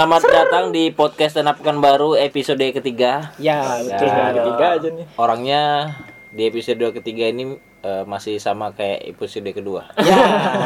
Selamat 0.00 0.24
datang 0.32 0.72
di 0.72 0.88
podcast 0.96 1.36
Up 1.44 1.60
Pekanbaru 1.60 2.16
episode 2.16 2.64
ketiga. 2.72 3.36
Ya, 3.36 3.84
betul. 3.84 4.08
Ya. 4.08 4.32
Ketiga 4.32 4.66
aja 4.72 4.88
nih. 4.96 5.06
Orangnya 5.20 5.62
di 6.32 6.48
episode 6.48 6.80
ketiga 6.96 7.28
ini 7.28 7.60
eh, 7.84 8.04
masih 8.08 8.40
sama 8.40 8.72
kayak 8.72 9.12
episode 9.12 9.52
kedua. 9.52 9.92
Ya, 10.00 10.16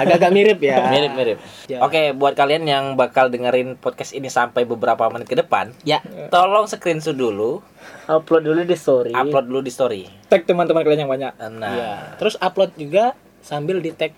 agak-agak 0.07 0.31
mirip 0.31 0.63
ya. 0.63 0.87
Mirip-mirip. 0.87 1.43
Ya. 1.67 1.83
Oke, 1.83 2.15
buat 2.15 2.39
kalian 2.39 2.63
yang 2.63 2.95
bakal 2.95 3.27
dengerin 3.27 3.75
podcast 3.75 4.15
ini 4.15 4.31
sampai 4.31 4.63
beberapa 4.71 5.03
menit 5.11 5.27
ke 5.27 5.35
depan, 5.35 5.75
Ya, 5.83 5.99
tolong 6.31 6.71
screenshot 6.71 7.19
dulu, 7.19 7.59
Upload 8.07 8.47
dulu 8.47 8.63
di 8.63 8.79
story. 8.79 9.19
upload 9.19 9.51
dulu 9.51 9.67
di 9.67 9.75
story. 9.75 10.07
Tag 10.31 10.47
teman-teman 10.47 10.87
kalian 10.87 11.11
yang 11.11 11.11
banyak. 11.11 11.35
Nah, 11.59 11.75
ya. 11.75 11.93
Terus 12.23 12.39
upload 12.39 12.71
juga 12.79 13.19
sambil 13.43 13.83
di 13.83 13.91
tag 13.99 14.15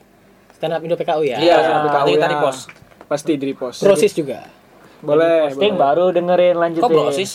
stand 0.61 0.77
up 0.77 0.85
Indo 0.85 1.01
PKU 1.01 1.25
ya. 1.25 1.41
iya, 1.41 1.57
nanti 1.89 2.13
kita 2.21 2.29
ya. 2.29 2.37
repost. 2.37 2.69
Pasti 3.09 3.33
di 3.41 3.45
repost. 3.49 3.81
Proses 3.81 4.13
juga. 4.13 4.66
Boleh. 5.05 5.53
posting 5.53 5.77
boleh. 5.77 5.85
baru 5.85 6.05
dengerin 6.13 6.57
lanjutin. 6.57 6.85
Kok 6.85 6.93
brosis? 6.93 7.31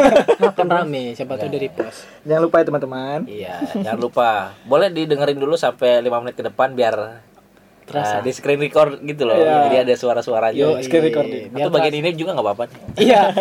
Kan 0.58 0.66
rame, 0.66 1.14
siapa 1.14 1.38
tahu 1.38 1.50
dari 1.50 1.68
post. 1.70 2.06
Jangan 2.26 2.42
lupa 2.42 2.56
ya 2.60 2.64
teman-teman. 2.66 3.18
Iya, 3.30 3.54
jangan 3.82 4.00
lupa. 4.00 4.30
Boleh 4.66 4.90
didengerin 4.90 5.38
dulu 5.38 5.54
sampai 5.54 6.02
5 6.02 6.22
menit 6.22 6.34
ke 6.34 6.44
depan 6.46 6.74
biar 6.74 7.22
Terasa. 7.84 8.16
Terasa 8.16 8.24
di 8.24 8.32
screen 8.32 8.60
record 8.64 8.96
gitu 9.04 9.28
loh. 9.28 9.36
Iya. 9.36 9.68
Jadi 9.68 9.76
ada 9.84 9.94
suara-suaranya. 9.94 10.56
Yo, 10.56 10.80
screen 10.80 11.04
recording. 11.04 11.52
Atau 11.52 11.68
bagian 11.68 11.94
ini 12.00 12.16
juga 12.16 12.32
nggak 12.32 12.46
apa-apa. 12.48 12.64
Iya. 12.96 13.22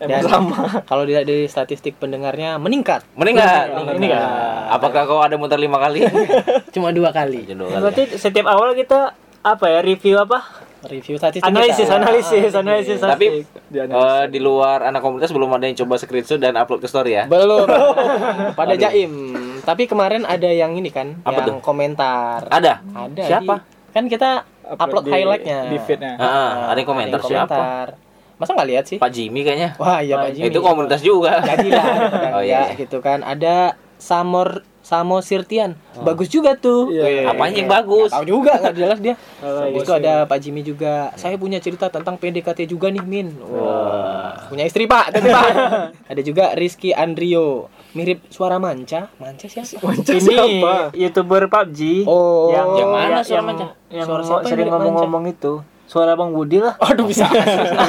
Emang 0.00 0.24
Dan 0.24 0.32
sama. 0.32 0.80
kalau 0.88 1.04
dilihat 1.04 1.28
dari 1.28 1.44
statistik 1.44 2.00
pendengarnya 2.00 2.56
meningkat. 2.56 3.04
Nggak? 3.12 4.00
Ini 4.00 4.08
kan 4.08 4.24
Apakah 4.72 5.04
kau 5.04 5.20
ada 5.20 5.36
muter 5.36 5.60
lima 5.60 5.76
kali? 5.76 6.08
cuma 6.74 6.88
dua 6.88 7.12
kali. 7.12 7.44
Jodoh 7.44 7.68
kali. 7.68 7.84
Berarti 7.84 8.04
setiap 8.16 8.48
awal 8.48 8.72
kita 8.72 9.12
apa 9.44 9.64
ya 9.68 9.84
review 9.84 10.16
apa? 10.16 10.40
Review 10.82 11.16
statistik 11.16 11.44
Analisis, 11.44 11.84
kita. 11.84 11.94
analisis, 11.94 12.52
analisis. 12.52 12.98
Tapi 12.98 13.44
Di 13.68 13.78
eh, 13.78 14.24
di 14.26 14.38
luar 14.38 14.80
anak 14.82 15.00
komunitas 15.00 15.28
belum 15.28 15.52
ada 15.52 15.64
yang 15.64 15.76
coba 15.76 15.94
screenshot 15.96 16.36
dan 16.36 16.56
upload 16.56 16.80
ke 16.80 16.88
story 16.88 17.12
ya. 17.14 17.24
Belum. 17.26 17.68
Pada 18.58 18.72
Jaim. 18.74 19.12
Tapi 19.60 19.84
kemarin 19.84 20.24
ada 20.24 20.48
yang 20.48 20.72
ini 20.72 20.88
kan, 20.88 21.20
Apa 21.20 21.44
yang 21.44 21.60
komentar. 21.60 22.48
Ada. 22.48 22.80
Ada. 22.86 23.22
Siapa? 23.22 23.54
di- 23.58 23.92
kan 23.92 24.04
kita 24.06 24.30
upload, 24.72 25.04
di- 25.04 25.12
highlightnya. 25.12 25.58
Di 25.68 25.78
feednya. 25.78 26.14
Ah, 26.16 26.72
ada 26.72 26.78
yang 26.78 26.88
komentar 26.88 27.18
Ada 27.18 27.24
yang 27.24 27.32
siapa? 27.44 27.52
komentar. 27.52 27.86
Masa 28.34 28.50
nggak 28.56 28.68
lihat 28.72 28.84
sih? 28.88 28.96
Pak 28.96 29.10
Jimmy 29.12 29.44
kayaknya. 29.44 29.76
Wah 29.76 30.00
iya 30.00 30.16
Pak 30.16 30.32
Jimmy. 30.32 30.48
Itu 30.48 30.64
komunitas 30.64 31.04
juga. 31.04 31.44
Jadilah. 31.44 31.84
kan, 31.84 32.32
Oh, 32.36 32.40
iya, 32.40 32.56
ya, 32.56 32.60
iya. 32.66 32.78
gitu 32.78 33.04
kan. 33.04 33.20
Ada 33.20 33.76
Samor 34.00 34.64
Samo 34.80 35.20
Sirtian. 35.20 35.76
Bagus 35.94 36.26
juga 36.26 36.56
tuh. 36.56 36.88
Iya. 36.88 37.28
Apanya 37.28 37.52
yang 37.54 37.70
bagus? 37.70 38.10
Tahu 38.10 38.24
juga 38.26 38.58
nggak 38.58 38.74
jelas 38.74 38.98
dia. 38.98 39.14
Oh, 39.38 39.60
Habis 39.68 39.84
itu 39.84 39.92
ada 39.92 40.24
Pak 40.24 40.38
Jimmy 40.40 40.64
juga. 40.64 41.12
Saya 41.14 41.36
punya 41.36 41.60
cerita 41.60 41.86
tentang 41.86 42.16
PDKT 42.16 42.66
juga 42.66 42.88
nih 42.88 42.98
Min. 42.98 43.28
Wah. 43.38 44.48
Punya 44.48 44.64
istri 44.64 44.88
Pak, 44.88 45.14
tapi 45.14 45.28
Pak. 45.28 45.46
ada 46.10 46.20
juga 46.20 46.56
Rizky 46.56 46.90
Andrio. 46.90 47.68
Mirip 47.92 48.24
suara 48.28 48.56
manca. 48.56 49.12
Manca 49.14 49.46
siapa? 49.46 49.78
Manca 49.84 50.10
ini 50.10 50.22
siapa? 50.22 50.74
youtuber 50.92 51.46
PUBG 51.46 52.06
Oh. 52.06 52.48
yang 52.48 52.68
Yang 52.76 52.90
mana 52.90 53.06
yang- 53.12 53.22
suara 53.22 53.42
manca? 53.42 53.66
Yang 53.90 54.06
Suara 54.06 54.22
siapa 54.22 54.40
yang 54.40 54.48
sering 54.48 54.66
ngomong-ngomong 54.70 55.24
itu. 55.28 55.52
Suara 55.84 56.14
Bang 56.14 56.30
Budi 56.30 56.58
lah. 56.58 56.78
Aduh 56.80 57.04
bisa. 57.04 57.26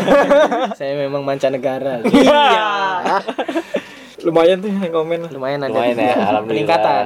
Saya 0.78 0.94
memang 0.98 1.22
mancanegara. 1.22 2.02
Iya. 2.04 2.46
Lumayan 4.22 4.58
tuh 4.58 4.70
yang 4.70 4.88
komen. 4.88 5.20
Lumayan 5.28 5.60
ada 5.62 5.72
Lumayan 5.72 5.96
ya, 5.96 6.14
alhamdulillah. 6.30 6.44
peningkatan. 6.46 7.04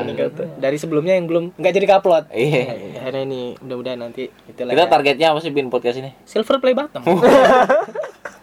Dari 0.58 0.76
sebelumnya 0.76 1.14
yang 1.14 1.26
belum 1.26 1.44
nggak 1.54 1.74
jadi 1.74 1.86
upload. 1.94 2.24
Iya. 2.30 2.64
Akhirnya 2.98 3.24
ini 3.24 3.42
mudah-mudahan 3.58 4.00
nanti 4.00 4.24
itu 4.28 4.62
lah 4.62 4.72
Kita 4.72 4.84
ya. 4.84 4.90
targetnya 4.90 5.28
apa 5.32 5.40
sih 5.40 5.50
bin 5.50 5.68
podcast 5.68 5.98
ini? 5.98 6.12
silver 6.24 6.58
play 6.58 6.74
button. 6.74 7.02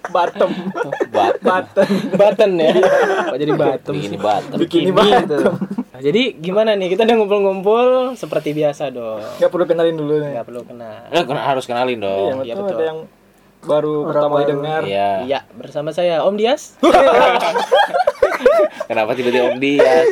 Bottom. 0.05 0.51
Bat. 1.15 1.35
Button. 1.41 1.89
button 2.13 2.51
ya. 2.59 2.73
Kok 3.29 3.39
jadi 3.39 3.53
button? 3.55 3.93
Begini 3.95 4.19
bat. 4.19 4.43
Bikini 4.51 4.83
Ini 4.83 4.93
button. 4.93 5.23
gitu. 5.23 5.39
Nah, 5.93 6.01
jadi 6.03 6.23
gimana 6.35 6.71
nih? 6.75 6.89
Kita 6.91 7.03
udah 7.03 7.17
ngumpul-ngumpul 7.17 7.85
seperti 8.15 8.51
biasa 8.51 8.91
dong. 8.91 9.23
Gak 9.39 9.49
perlu 9.49 9.65
kenalin 9.65 9.95
dulu 9.95 10.19
nih. 10.19 10.35
Nggak 10.35 10.47
perlu 10.47 10.63
kenal. 10.65 11.07
Eh, 11.09 11.23
kena- 11.23 11.47
harus 11.47 11.65
kenalin 11.65 11.97
Iya, 11.97 12.05
dong. 12.05 12.37
iya, 12.43 12.53
betul. 12.53 12.65
betul. 12.67 12.77
Ada 12.77 12.85
yang 12.85 12.99
baru 13.63 14.05
pertama 14.05 14.33
kali 14.37 14.45
dengar. 14.51 14.81
Iya. 14.83 15.09
Iya, 15.23 15.39
bersama 15.53 15.89
saya 15.91 16.23
Om 16.23 16.35
Dias. 16.35 16.75
Kenapa 18.85 19.11
tiba-tiba 19.15 19.49
Om 19.49 19.59
Dias? 19.59 20.07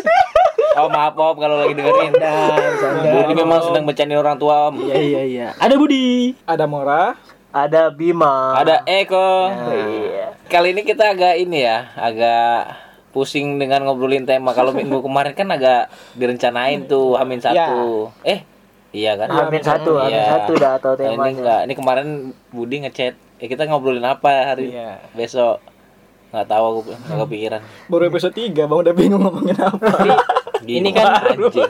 Oh 0.72 0.86
maaf 0.86 1.12
Om 1.12 1.36
kalau 1.36 1.56
lagi 1.58 1.72
dengerin. 1.74 2.12
Dan 2.14 2.70
Sandra. 2.78 3.10
Budi 3.12 3.32
memang 3.34 3.58
sedang 3.60 3.84
bercandain 3.84 4.16
orang 4.16 4.36
tua 4.36 4.70
Om. 4.70 4.74
Iya 4.80 4.96
iya 4.96 5.20
iya. 5.22 5.46
Ada 5.56 5.74
Budi. 5.74 6.32
Ada 6.44 6.64
Mora. 6.64 7.14
Ada 7.50 7.90
Bima. 7.90 8.54
Ada 8.54 8.80
Eko. 8.84 9.50
Iya. 9.68 10.26
Kali 10.46 10.70
ini 10.70 10.80
kita 10.80 11.10
agak 11.10 11.34
ini 11.36 11.60
ya, 11.60 11.90
agak 11.92 12.72
pusing 13.10 13.58
dengan 13.58 13.82
ngobrolin 13.82 14.22
tema. 14.22 14.50
Kalau 14.50 14.70
minggu 14.70 15.02
kemarin 15.04 15.32
kan 15.34 15.48
agak 15.50 15.90
direncanain 16.14 16.86
tuh 16.86 17.18
Hamin 17.18 17.42
satu. 17.42 18.08
Eh, 18.22 18.46
iya 18.92 19.18
kan? 19.18 19.28
Hamin 19.28 19.60
satu, 19.60 19.98
Hamin 19.98 20.14
Iya. 20.14 20.22
satu 20.30 20.50
udah 20.54 20.72
tahu 20.78 20.94
Nah, 20.94 21.02
ini 21.02 21.10
temanya. 21.10 21.34
enggak. 21.34 21.60
Ini 21.66 21.74
kemarin 21.74 22.06
Budi 22.48 22.76
ngechat. 22.86 23.14
Eh 23.40 23.48
kita 23.48 23.64
ngobrolin 23.64 24.04
apa 24.04 24.52
hari 24.52 24.70
Iya. 24.70 25.00
besok? 25.12 25.64
Nggak 26.30 26.46
tahu 26.46 26.62
aku 26.62 26.80
nggak 26.86 27.18
kepikiran. 27.24 27.60
Baru 27.88 28.02
episode 28.06 28.30
3, 28.32 28.68
Bang 28.68 28.80
udah 28.80 28.94
bingung 28.94 29.18
ngomongin 29.18 29.56
apa. 29.58 29.88
Ini 30.60 30.92
kan- 30.92 31.24
anjing. 31.26 31.66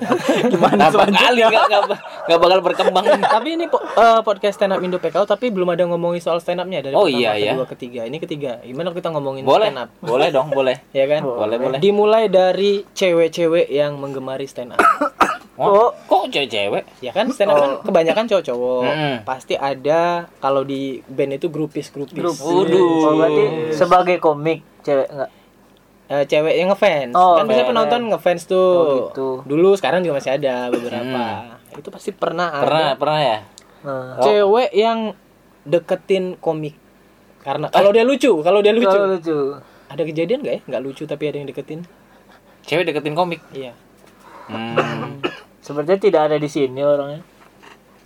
Gimana 0.50 0.91
kali 0.91 1.41
nggak 1.41 2.36
bakal 2.36 2.58
berkembang. 2.60 3.06
tapi 3.25 3.48
ini 3.54 3.64
po- 3.64 3.81
eh, 3.81 4.20
podcast 4.20 4.58
stand 4.58 4.75
up 4.75 4.82
Indo 4.82 4.98
PKU 4.98 5.25
tapi 5.25 5.48
belum 5.48 5.70
ada 5.70 5.86
ngomongin 5.86 6.19
soal 6.19 6.42
stand 6.42 6.58
upnya 6.58 6.82
dari 6.82 6.92
Oh, 6.92 7.06
pertama, 7.06 7.22
iya, 7.22 7.31
iya. 7.38 7.53
kedua, 7.54 7.66
ketiga. 7.70 8.00
Ini 8.04 8.16
ketiga. 8.19 8.52
Gimana 8.60 8.91
kita 8.91 9.08
ngomongin 9.08 9.47
Boleh, 9.47 9.70
stand 9.70 9.81
up? 9.81 9.88
boleh 9.97 10.28
dong, 10.28 10.50
boleh. 10.50 10.76
Ya 10.91 11.06
kan? 11.06 11.22
Boleh, 11.22 11.56
boleh. 11.56 11.78
Dimulai 11.78 12.26
dari 12.26 12.82
cewek-cewek 12.84 13.70
yang 13.70 13.94
menggemari 13.97 14.44
stand 14.44 14.75
up. 14.75 14.82
Oh, 15.60 15.93
kok 16.09 16.32
cewek-cewek? 16.32 16.84
ya 17.04 17.12
kan 17.12 17.28
stand 17.28 17.53
up 17.53 17.60
kan 17.60 17.71
kebanyakan 17.84 18.25
cowok-cowok. 18.25 18.82
Mm-mm. 18.88 19.15
Pasti 19.28 19.54
ada 19.60 20.25
kalau 20.41 20.65
di 20.65 21.04
band 21.04 21.37
itu 21.37 21.53
grupis-grupis. 21.53 22.16
Waduh. 22.16 22.88
Oh, 23.04 23.12
berarti 23.21 23.44
sebagai 23.76 24.16
komik 24.16 24.65
cewek 24.81 25.09
enggak? 25.12 25.31
Eh, 26.10 26.25
cewek 26.26 26.54
yang 26.59 26.75
ngefans. 26.75 27.15
Oh, 27.15 27.38
kan 27.38 27.47
biasanya 27.47 27.69
penonton 27.70 28.00
ngefans 28.10 28.43
tuh. 28.49 28.72
Oh, 28.75 28.87
gitu. 29.12 29.28
Dulu 29.47 29.78
sekarang 29.78 30.03
juga 30.03 30.19
masih 30.19 30.34
ada 30.34 30.66
beberapa. 30.72 31.22
Itu 31.76 31.88
pasti 31.94 32.10
pernah 32.10 32.50
ada 32.50 32.65
Pernah, 32.66 32.91
pernah 32.99 33.20
ya? 33.20 33.38
Nah. 33.81 34.19
cewek 34.20 34.70
yang 34.75 35.15
deketin 35.62 36.34
komik. 36.41 36.75
Karena 37.41 37.72
kalau 37.72 37.94
dia 37.94 38.04
lucu, 38.04 38.43
kalau 38.43 38.60
dia 38.60 38.75
lucu. 38.75 38.91
Kalau 38.91 39.16
lucu. 39.16 39.38
Ada 39.87 40.03
kejadian 40.03 40.41
nggak 40.43 40.54
ya? 40.56 40.60
Nggak 40.66 40.82
lucu 40.82 41.03
tapi 41.06 41.25
ada 41.31 41.37
yang 41.38 41.49
deketin. 41.49 41.87
Cewek 42.66 42.91
deketin 42.91 43.15
komik. 43.15 43.41
Iya. 43.54 43.72
Hmm. 44.50 45.22
Sepertinya 45.70 46.00
tidak 46.00 46.20
ada 46.25 46.36
di 46.36 46.48
sini 46.48 46.81
orangnya. 46.81 47.22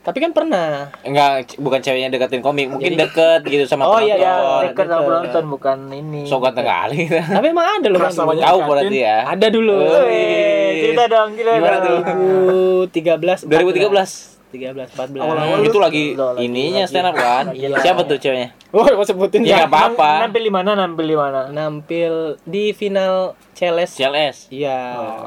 Tapi 0.05 0.21
kan 0.21 0.31
pernah. 0.31 0.93
Enggak, 1.01 1.57
bukan 1.57 1.81
ceweknya 1.81 2.13
deketin 2.13 2.45
komik, 2.45 2.69
mungkin 2.69 2.93
deket 2.93 3.41
gitu 3.43 3.65
sama 3.65 3.89
Oh, 3.89 3.97
iya, 3.97 4.15
Ya, 4.15 4.37
penonton. 4.37 4.61
dekat 4.69 4.85
sama 4.85 4.93
dekat. 4.93 5.09
penonton 5.09 5.45
bukan 5.49 5.79
ini. 5.91 6.21
So 6.23 6.37
ganteng 6.39 6.69
kali. 6.69 7.09
Tapi 7.09 7.47
emang 7.49 7.67
ada 7.73 7.89
loh 7.89 8.01
banyak 8.05 8.45
Tahu 8.45 8.59
berarti 8.63 8.97
ya. 9.01 9.17
Ada 9.25 9.47
dulu. 9.49 9.81
Eh, 10.05 10.71
cerita 10.85 11.05
dong, 11.09 11.29
cerita 11.33 11.57
Gimana 11.57 11.79
dong. 11.79 12.01
tuh? 12.05 12.85
2013 12.85 13.49
2013. 13.49 14.37
13 14.53 14.87
14. 14.87 15.19
Hmm, 15.19 15.67
itu 15.67 15.79
lagi 15.81 16.05
Loh, 16.15 16.31
lagi- 16.31 16.47
ininya 16.47 16.85
stand 16.85 17.09
up 17.09 17.17
kan? 17.17 17.45
Iya. 17.51 17.75
Siapa 17.75 18.05
tuh 18.05 18.21
ceweknya? 18.21 18.55
Oh, 18.71 18.85
mau 18.85 19.03
sebutin 19.03 19.41
Ya 19.41 19.49
ya. 19.49 19.57
nggak 19.65 19.73
apa-apa. 19.73 20.11
Nampil 20.23 20.43
di 20.43 20.53
mana? 20.53 20.71
Nampil 20.77 21.07
di 21.09 21.17
mana? 21.17 21.41
Nampil 21.49 22.13
di 22.45 22.71
final 22.71 23.35
CLS. 23.51 23.97
CLS. 23.97 24.37
Iya. 24.53 24.79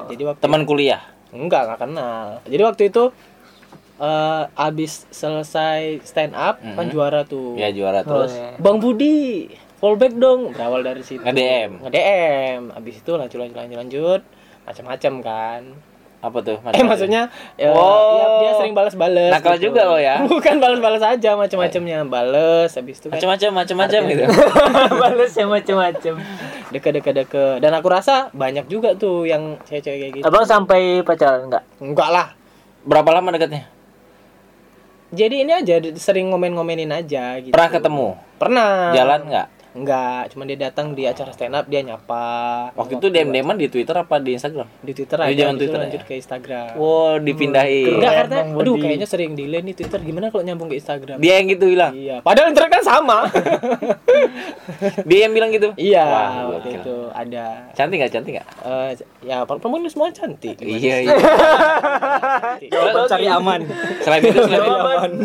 Jadi 0.08 0.22
waktu 0.24 0.40
Teman 0.40 0.64
kuliah. 0.64 1.02
Enggak 1.32 1.68
enggak 1.68 1.80
kenal. 1.84 2.26
Jadi 2.48 2.62
waktu 2.64 2.84
itu 2.92 3.04
eh 3.98 4.44
abis 4.54 5.10
selesai 5.10 6.06
stand 6.06 6.38
up 6.38 6.62
kan 6.62 6.86
juara 6.94 7.26
tuh. 7.26 7.58
Ya 7.58 7.74
juara 7.74 8.06
terus. 8.06 8.34
Oh, 8.34 8.38
iya. 8.38 8.54
Bang 8.62 8.78
Budi, 8.78 9.50
fallback 9.82 10.14
dong. 10.14 10.54
Berawal 10.54 10.86
dari 10.86 11.02
situ. 11.02 11.26
Nge-DM. 11.26 11.82
Nge-DM. 11.82 12.62
Abis 12.78 13.02
itu 13.02 13.12
lanjut 13.18 13.38
lanjut 13.42 13.58
lanjut 13.58 13.78
lanjut 13.78 14.22
macam-macam 14.70 15.14
kan. 15.26 15.62
Apa 16.28 16.44
tuh? 16.44 16.60
Eh 16.68 16.84
maksudnya 16.84 17.32
ya, 17.56 17.72
Oh. 17.72 18.20
ya, 18.20 18.26
dia 18.38 18.52
sering 18.60 18.76
balas-balas. 18.76 19.32
Nakal 19.32 19.56
juga 19.58 19.88
lo 19.88 19.96
ya. 19.96 20.20
Bukan 20.28 20.60
balas-balas 20.60 21.00
aja 21.00 21.34
macam-macamnya. 21.34 22.04
Bales 22.04 22.68
habis 22.70 23.00
itu 23.00 23.08
kan 23.08 23.16
Macam-macam, 23.16 23.50
macam-macam 23.56 24.02
gitu. 24.06 24.24
Balas 24.94 25.32
yang 25.34 25.50
macam-macam. 25.56 26.14
deket-deket-deket. 26.68 27.64
Dan 27.64 27.72
aku 27.72 27.88
rasa 27.88 28.28
banyak 28.32 28.68
juga 28.68 28.92
tuh 28.94 29.24
yang 29.24 29.56
cewek-cewek 29.64 29.98
kayak 29.98 30.14
gitu. 30.14 30.26
Abang 30.28 30.44
sampai 30.44 31.00
pacaran 31.00 31.48
enggak? 31.48 31.64
Enggak 31.80 32.10
lah. 32.12 32.28
Berapa 32.84 33.08
lama 33.10 33.32
dekatnya? 33.32 33.72
Jadi 35.08 35.48
ini 35.48 35.56
aja 35.56 35.80
sering 35.96 36.28
ngomen-ngomenin 36.28 36.92
aja 36.92 37.40
gitu. 37.40 37.56
Pernah 37.56 37.72
ketemu? 37.72 38.08
Pernah. 38.36 38.92
Jalan 38.92 39.22
nggak? 39.24 39.48
Enggak, 39.78 40.34
cuma 40.34 40.44
dia 40.50 40.58
datang 40.58 40.98
di 40.98 41.06
acara 41.06 41.30
stand 41.30 41.54
up 41.54 41.70
dia 41.70 41.86
nyapa. 41.86 42.26
Waktu 42.74 42.98
itu 42.98 43.08
DM 43.14 43.30
DM 43.30 43.50
di 43.62 43.68
Twitter 43.70 43.94
apa 43.94 44.18
di 44.18 44.34
Instagram? 44.34 44.68
di 44.82 44.92
Twitter 44.98 45.18
aja, 45.22 45.54
itu 45.54 45.58
Twitter 45.62 45.80
lanjut 45.80 46.02
ya. 46.02 46.08
ke 46.10 46.14
Instagram. 46.18 46.68
Wow, 46.82 47.22
dipindahin. 47.22 48.02
Enggak, 48.02 48.14
karena 48.26 48.38
aduh 48.58 48.76
kayaknya 48.82 49.08
sering 49.08 49.38
delay 49.38 49.62
nih 49.62 49.76
Twitter. 49.78 50.00
Gimana 50.02 50.34
kalau 50.34 50.42
nyambung 50.42 50.74
ke 50.74 50.82
Instagram? 50.82 51.22
Dia 51.22 51.34
yang 51.38 51.48
gitu 51.54 51.66
bilang. 51.70 51.94
Iya, 51.94 52.16
padahal 52.26 52.50
internet 52.50 52.72
kan 52.74 52.84
sama. 52.84 53.18
Dia 55.10 55.20
yang 55.28 55.34
bilang 55.34 55.50
gitu. 55.54 55.72
iya, 55.80 56.06
waktu 56.52 56.82
itu 56.82 56.96
ada 57.16 57.72
Cantik 57.74 58.04
gak? 58.04 58.12
Cantik 58.12 58.34
gak? 58.42 58.48
eh 58.68 58.90
ya 59.24 59.48
perempuan 59.48 59.84
itu 59.86 59.92
semua 59.96 60.12
cantik. 60.12 60.58
Iya, 60.60 61.08
iya. 61.08 61.16
Jawaban 62.68 63.04
cari 63.12 63.28
aman. 63.30 63.62
Selain 64.04 64.22
itu, 64.24 64.40
selain 64.40 64.64
itu, 64.64 64.76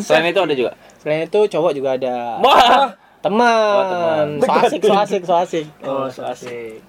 selain 0.03 0.27
itu 0.31 0.41
ada 0.41 0.55
juga. 0.55 0.73
Selain 0.99 1.21
itu 1.27 1.41
cowok 1.49 1.73
juga 1.75 1.89
ada. 1.99 2.39
Wah, 2.43 2.95
Teman, 3.23 3.47
Oh, 3.47 3.83
teman. 3.87 4.27
so 4.37 4.51
asik, 4.59 4.81
so 4.83 4.95
asik, 4.97 5.23
so 5.23 5.35
asik. 5.37 5.67
Oh, 5.81 6.07
so 6.09 6.23
asik. 6.25 6.83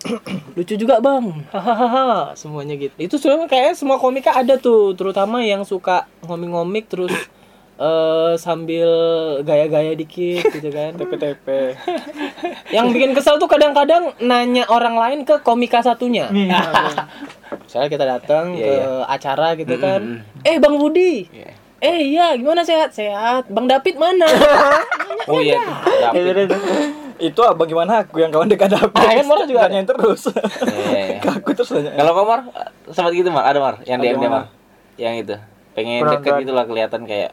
Lucu 0.52 0.74
juga 0.76 0.98
bang, 0.98 1.30
hahaha, 1.48 2.34
semuanya 2.34 2.74
gitu. 2.74 2.94
Itu 2.98 3.16
sebenarnya 3.16 3.46
kayak 3.48 3.72
semua 3.74 3.96
komika 3.96 4.34
ada 4.34 4.58
tuh, 4.58 4.92
terutama 4.92 5.42
yang 5.42 5.62
suka 5.62 6.10
ngomik-ngomik 6.22 6.86
terus 6.88 7.14
eh 7.76 8.34
sambil 8.36 8.86
gaya-gaya 9.42 9.94
dikit 9.94 10.42
gitu 10.48 10.70
kan. 10.70 10.94
TP-TP. 11.00 11.48
yang 12.70 12.90
bikin 12.90 13.14
kesel 13.14 13.38
tuh 13.38 13.46
kadang-kadang 13.46 14.18
nanya 14.20 14.66
orang 14.68 14.94
lain 14.96 15.20
ke 15.24 15.38
komika 15.40 15.82
satunya. 15.82 16.30
Misalnya 17.64 17.90
kita 17.90 18.06
datang 18.08 18.46
Iya, 18.52 18.62
ke 18.64 18.72
iya. 18.74 18.90
acara 19.08 19.48
gitu 19.54 19.76
kan, 19.78 20.02
Mm-mm. 20.02 20.46
eh 20.46 20.58
bang 20.58 20.76
Budi, 20.76 21.30
Iya. 21.30 21.50
Eh 21.84 22.16
iya 22.16 22.32
gimana 22.40 22.64
sehat 22.64 22.96
sehat, 22.96 23.52
bang 23.52 23.68
David 23.68 23.96
mana? 24.00 24.24
Oh 25.24 25.40
iya, 25.40 25.56
David. 26.12 26.52
Itu 27.16 27.40
abang 27.48 27.64
gimana 27.64 28.04
aku 28.04 28.20
yang 28.20 28.28
kawan 28.28 28.52
dekat 28.52 28.76
David. 28.76 28.92
Ah, 28.92 29.12
kan 29.16 29.24
Mora 29.24 29.48
juga 29.48 29.60
ada. 29.64 29.72
Tanyain 29.72 29.88
terus. 29.88 30.28
Iya, 30.28 31.00
iya. 31.00 31.18
Ke 31.24 31.28
aku 31.40 31.56
terus 31.56 31.72
tanya. 31.72 31.96
Kalau 31.96 32.12
Komar 32.12 32.40
sempat 32.92 33.12
gitu 33.16 33.32
Mar, 33.32 33.48
ada 33.48 33.60
Mar 33.64 33.76
yang 33.88 34.04
DM 34.04 34.20
dia 34.20 34.28
Mar. 34.28 34.32
Mar. 34.32 34.46
Yang 35.00 35.16
itu. 35.24 35.36
Pengen 35.80 36.04
Kurang 36.04 36.14
deket 36.20 36.32
kan. 36.36 36.42
gitu 36.44 36.52
lah 36.52 36.66
kelihatan 36.68 37.02
kayak 37.08 37.32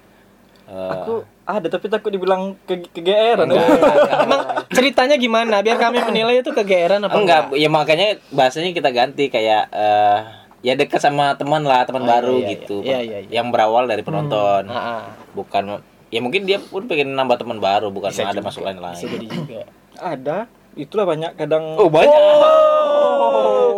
eh, 0.70 0.90
Aku 1.02 1.26
ada 1.50 1.66
tapi 1.66 1.86
takut 1.90 2.14
dibilang 2.14 2.54
ke 2.62 2.78
kegeeran. 2.94 3.50
Emang 3.50 4.40
ceritanya 4.70 5.18
gimana? 5.18 5.66
Biar 5.66 5.82
kami 5.82 5.98
menilai 5.98 6.46
itu 6.46 6.54
kegeeran 6.54 7.02
apa 7.02 7.18
enggak, 7.18 7.42
ya 7.58 7.66
makanya 7.66 8.22
bahasanya 8.30 8.70
kita 8.70 8.94
ganti 8.94 9.26
kayak 9.26 9.66
eh 9.74 10.39
ya 10.60 10.76
dekat 10.76 11.00
sama 11.00 11.32
teman 11.36 11.64
lah, 11.64 11.84
teman 11.84 12.02
Oh, 12.02 12.06
iya, 12.06 12.12
baru 12.12 12.36
iya, 12.36 12.48
gitu. 12.52 12.76
iya. 12.80 12.90
Iya, 12.90 12.98
iya, 13.00 13.18
iya. 13.24 13.30
Yang 13.40 13.46
berawal 13.52 13.84
dari 13.88 14.02
penonton. 14.02 14.68
Ah, 14.68 14.76
ah. 14.76 15.02
Bukan 15.32 15.80
ya 16.10 16.18
mungkin 16.18 16.42
dia 16.42 16.58
pun 16.58 16.84
pengen 16.84 17.14
nambah 17.14 17.38
teman 17.38 17.62
baru, 17.62 17.88
bukan 17.88 18.10
Bisa 18.10 18.26
ada 18.28 18.36
juga, 18.36 18.50
masuk 18.50 18.62
lain 18.66 18.78
Bisa 18.92 19.06
jadi 19.06 19.26
juga. 19.26 19.60
Ada. 19.96 20.38
Itulah 20.70 21.06
banyak 21.06 21.32
kadang 21.34 21.64
Oh, 21.76 21.90
banyak. 21.90 22.18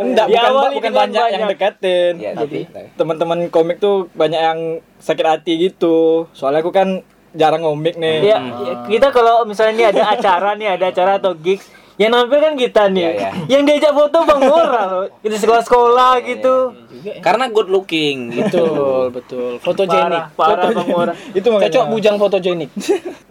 Enggak, 0.03 0.27
bukan, 0.27 0.35
Diawali 0.35 0.75
bukan 0.75 0.83
dengan 0.83 0.99
banyak, 0.99 1.27
yang 1.29 1.43
banyak. 1.43 1.53
deketin. 1.55 2.15
Ya, 2.19 2.31
tapi 2.35 2.59
Teman-teman 2.99 3.39
komik 3.49 3.79
tuh 3.79 4.11
banyak 4.13 4.41
yang 4.41 4.61
sakit 4.99 5.27
hati 5.27 5.53
gitu. 5.63 6.27
Soalnya 6.35 6.61
aku 6.61 6.75
kan 6.75 7.01
jarang 7.33 7.65
ngomik 7.65 7.97
nih. 7.97 8.21
Ya, 8.27 8.39
kita 8.85 9.09
kalau 9.09 9.47
misalnya 9.47 9.73
nih 9.73 9.87
ada 9.89 10.03
acara 10.11 10.51
nih, 10.53 10.69
ada 10.77 10.85
acara 10.91 11.13
atau 11.17 11.33
gigs, 11.33 11.65
yang 12.01 12.11
nampil 12.13 12.39
kan 12.41 12.55
kita 12.57 12.89
nih. 12.89 13.03
Iya, 13.05 13.11
iya. 13.13 13.31
Yang 13.49 13.63
diajak 13.69 13.93
foto 13.93 14.19
Bang 14.25 14.43
Mora 14.49 14.83
loh. 14.89 15.05
Kita 15.21 15.37
sekolah-sekolah 15.37 16.13
gitu. 16.25 16.55
Juga 16.89 17.11
ya. 17.13 17.21
karena 17.21 17.45
good 17.53 17.69
looking 17.69 18.33
gitu. 18.33 18.65
Betul, 18.65 19.05
betul. 19.13 19.51
Fotogenik. 19.65 20.33
Parah, 20.33 20.57
parah 20.57 20.71
Bang 20.73 20.89
Mora. 20.89 21.13
itu 21.37 21.47
makanya. 21.53 21.69
Cocok 21.69 21.85
bujang 21.93 22.17
fotogenik. 22.17 22.71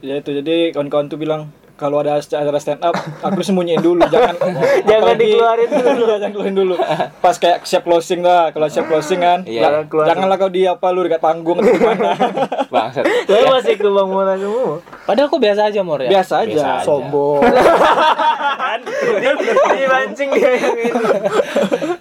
Ya 0.02 0.18
itu 0.18 0.34
jadi 0.34 0.74
kawan-kawan 0.74 1.14
tuh 1.14 1.22
bilang 1.22 1.54
kalau 1.82 1.98
ada 2.00 2.16
acara 2.16 2.54
stand 2.56 2.78
up 2.80 2.94
aku 3.20 3.42
sembunyiin 3.42 3.82
dulu 3.82 4.06
jangan 4.06 4.38
Jangan 4.88 5.02
apalagi- 5.04 5.34
dikeluarin 5.34 5.68
dulu. 5.68 6.04
jangan 6.14 6.30
keluarin 6.30 6.56
dulu 6.56 6.74
pas 7.18 7.36
kayak 7.36 7.58
siap 7.64 7.82
closing 7.82 8.22
lah 8.22 8.50
kalau 8.50 8.68
siap 8.68 8.86
closing 8.86 9.18
kan 9.20 9.42
Iya. 9.44 9.62
lah, 9.64 9.84
Keluar. 9.84 10.06
janganlah 10.06 10.38
kau 10.38 10.48
di 10.48 10.64
apa 10.64 10.88
lu 10.88 11.02
dekat 11.02 11.18
panggung 11.20 11.58
atau 11.58 11.74
gimana 11.74 12.14
Bangsat. 12.72 13.04
Saya 13.26 13.44
masih 13.50 13.76
ke 13.76 13.84
Bang 13.84 14.08
Mora 14.08 14.38
semua. 14.38 14.80
Padahal 15.04 15.28
kok 15.28 15.42
biasa 15.42 15.62
aja, 15.68 15.82
Mor 15.82 16.00
ya? 16.00 16.08
biasa 16.10 16.34
aja 16.40 16.48
Biasa 16.48 16.72
aja. 16.72 16.86
Sombong. 16.86 17.44
Dipancing 19.72 20.30
dia 20.32 20.52
yang 20.54 20.78
itu. 20.78 21.04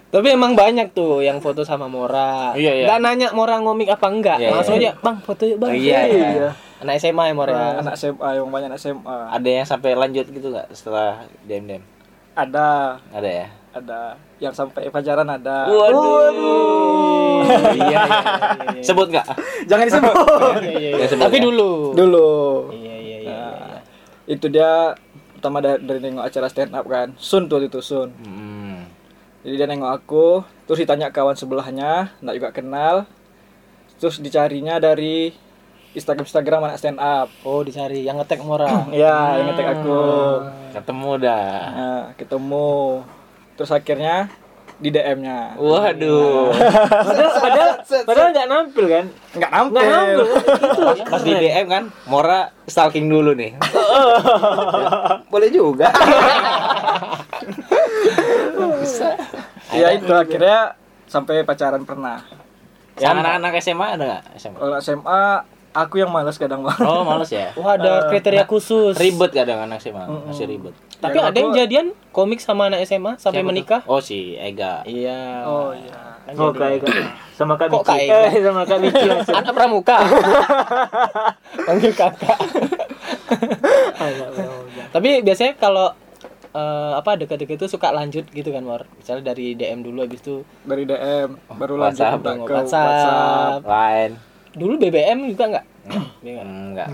Tapi 0.09 0.26
emang 0.29 0.55
banyak 0.55 0.91
tuh 0.91 1.19
yang 1.21 1.38
foto 1.38 1.62
sama 1.62 1.87
Mora. 1.87 2.55
Iya, 2.55 2.71
iya. 2.73 2.85
Nggak 2.87 2.99
nanya 3.00 3.29
Mora 3.33 3.59
ngomik 3.59 3.88
apa 3.88 4.06
enggak. 4.09 4.38
Iya, 4.38 4.50
Langsung 4.53 4.76
iya. 4.76 4.93
aja, 4.93 5.03
Bang, 5.03 5.17
foto 5.21 5.43
yuk, 5.44 5.59
Bang. 5.59 5.71
Iya, 5.73 6.00
iya. 6.06 6.50
Anak 6.81 6.97
SMA 6.97 7.23
ya, 7.23 7.32
Mor 7.32 7.44
ya. 7.47 7.77
anak 7.79 7.94
SMA 7.94 8.29
yang 8.35 8.49
banyak 8.49 8.69
anak 8.69 8.81
SMA 8.81 9.17
Ada 9.31 9.49
yang 9.53 9.67
sampai 9.67 9.93
lanjut 9.93 10.27
gitu 10.27 10.49
nggak 10.49 10.73
setelah 10.73 11.23
DM 11.44 11.65
DM? 11.67 11.82
ada 12.32 12.97
Ada 13.11 13.29
ya? 13.29 13.47
ada 13.71 14.00
yang 14.38 14.50
sampai 14.50 14.88
pacaran 14.88 15.29
ada 15.29 15.69
Waduh. 15.69 16.32
iya, 17.71 17.77
iya, 17.87 18.03
iya. 18.73 18.82
Sebut 18.82 19.06
nggak? 19.06 19.27
jangan 19.65 19.85
disebut 19.87 20.15
Iya, 20.59 20.73
iya, 20.73 20.91
Ya, 20.91 20.97
iya. 20.97 21.06
sebut 21.06 21.23
Tapi 21.23 21.37
ya. 21.37 21.43
dulu. 21.44 21.71
dulu 21.93 22.31
Iya, 22.73 22.94
iya, 22.97 23.19
iya. 23.21 23.37
Nah, 23.37 23.79
itu 24.26 24.47
dia 24.49 24.97
pertama 25.33 25.61
dari, 25.61 25.79
dari 25.81 26.00
nengok 26.00 26.25
acara 26.25 26.49
stand 26.49 26.73
up 26.73 26.85
kan 26.85 27.12
Sun 27.15 27.47
tuh 27.47 27.56
waktu 27.56 27.69
itu 27.69 27.81
Sun 27.81 28.11
Hmm. 28.19 28.88
Jadi 29.41 29.55
dia 29.55 29.65
nengok 29.65 29.93
aku, 29.94 30.26
terus 30.65 30.81
ditanya 30.81 31.09
kawan 31.09 31.33
sebelahnya, 31.33 32.12
nggak 32.19 32.35
juga 32.35 32.50
kenal. 32.53 32.97
Terus 33.97 34.19
dicarinya 34.19 34.76
dari 34.76 35.33
Instagram 35.91 36.23
Instagram 36.23 36.61
anak 36.71 36.79
stand 36.79 36.99
up. 37.03 37.29
Oh, 37.43 37.67
dicari 37.67 38.07
yang 38.07 38.19
ngetek 38.23 38.43
Mora. 38.47 38.87
Ya, 38.95 39.43
yang 39.43 39.51
ngetek 39.51 39.69
aku. 39.81 40.01
Ketemu 40.71 41.11
dah. 41.19 41.51
Nah, 41.75 42.05
ketemu. 42.15 43.03
Terus 43.59 43.71
akhirnya 43.75 44.31
di 44.81 44.89
DM-nya. 44.89 45.61
Waduh. 45.61 46.55
Padahal 47.11 47.33
padahal 47.37 47.71
padahal 48.09 48.29
nggak 48.33 48.49
nampil 48.49 48.85
kan? 48.89 49.05
Nggak 49.37 49.51
nampil. 49.53 49.77
Nggak 49.77 49.91
nampil. 49.93 50.21
Pas, 50.81 50.99
pas 51.05 51.21
di 51.21 51.33
DM 51.37 51.67
kan, 51.69 51.85
Mora 52.09 52.41
stalking 52.65 53.07
dulu 53.11 53.37
nih. 53.37 53.53
Boleh 55.33 55.49
juga. 55.53 55.93
Ya 59.71 59.95
itu 59.95 60.11
akhirnya 60.11 60.75
sampai 61.07 61.47
pacaran 61.47 61.87
pernah. 61.87 62.26
Yang 62.99 63.23
anak-anak 63.23 63.53
SMA 63.62 63.87
ada 63.97 64.05
nggak? 64.05 64.25
SMA. 64.37 64.59
Kalau 64.59 64.76
SMA 64.83 65.23
aku 65.73 65.95
yang 65.97 66.09
malas 66.09 66.35
kadang 66.35 66.61
banget. 66.61 66.83
Oh, 66.83 67.03
males 67.03 67.29
ya. 67.29 67.55
Wah, 67.59 67.75
ada 67.75 68.07
kriteria 68.07 68.45
khusus. 68.45 68.95
Ribet 68.95 69.31
kadang 69.33 69.62
anak 69.62 69.79
SMA, 69.79 70.03
masih 70.27 70.47
ribet. 70.47 70.75
Tapi 70.97 71.17
Ya, 71.17 71.23
ada 71.25 71.37
yang 71.37 71.53
jadian 71.53 71.87
komik 72.11 72.39
sama 72.39 72.67
anak 72.67 72.85
SMA 72.85 73.17
sampai 73.17 73.41
Siapa 73.41 73.41
tuh? 73.41 73.49
menikah? 73.49 73.81
Oh, 73.85 73.99
si 73.99 74.35
Ega. 74.35 74.83
Iya. 74.83 75.45
Oh 75.45 75.71
iya. 75.71 76.21
Kan 76.21 76.35
Oh, 76.37 76.53
kayak 76.53 76.85
Kak. 76.85 76.93
sama 77.39 77.55
Kak 77.57 77.71
Kok. 77.71 77.83
Kak 77.83 77.97
Ega? 77.99 78.19
Eh, 78.29 78.43
sama 78.45 78.62
Kak. 78.62 78.79
Anak 79.39 79.53
pramuka. 79.53 79.97
Panggil 81.62 81.93
kakak. 81.93 82.39
Tapi 84.91 85.23
biasanya 85.23 85.55
kalau 85.57 85.95
eh, 86.50 86.93
apa 86.95 87.15
dekat-dekat 87.17 87.57
itu 87.57 87.67
suka 87.67 87.89
lanjut 87.91 88.27
gitu 88.29 88.50
kan, 88.50 88.61
Mor. 88.61 88.85
Misalnya 88.97 89.33
dari 89.33 89.55
DM 89.55 89.81
dulu 89.81 90.03
habis 90.03 90.21
itu 90.21 90.43
Dari 90.62 90.83
DM 90.83 91.39
baru 91.49 91.75
lanjut 91.79 91.97
WhatsApp. 91.97 92.19
minta 92.19 92.33
ke 92.37 92.53
WhatsApp. 92.53 92.87
WhatsApp. 92.87 93.61
Lain. 93.65 94.11
Dulu 94.61 94.76
BBM 94.76 95.19
juga 95.26 95.45
enggak? 95.49 95.64
Iya 96.21 96.33
nggak? 96.37 96.47
Enggak. 96.47 96.88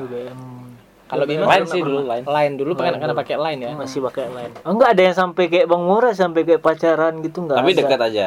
Kalau 1.06 1.22
Bima 1.22 1.46
Lain 1.46 1.62
sih 1.66 1.78
dulu, 1.78 2.02
lain. 2.02 2.22
lain 2.26 2.52
dulu 2.58 2.74
pengen 2.74 2.98
karena 2.98 3.14
pakai 3.14 3.36
line 3.38 3.60
ya. 3.62 3.70
Masih 3.74 4.02
pakai 4.02 4.26
line. 4.26 4.52
Oh, 4.62 4.74
enggak 4.74 4.90
ada 4.94 5.02
yang 5.04 5.16
sampai 5.16 5.44
kayak 5.46 5.66
Bang 5.66 5.82
Mora 5.82 6.10
sampai 6.10 6.42
kayak 6.42 6.58
pacaran 6.58 7.22
gitu 7.22 7.46
enggak? 7.46 7.58
Tapi 7.58 7.70
ada. 7.70 7.78
dekat 7.82 8.00
aja. 8.00 8.26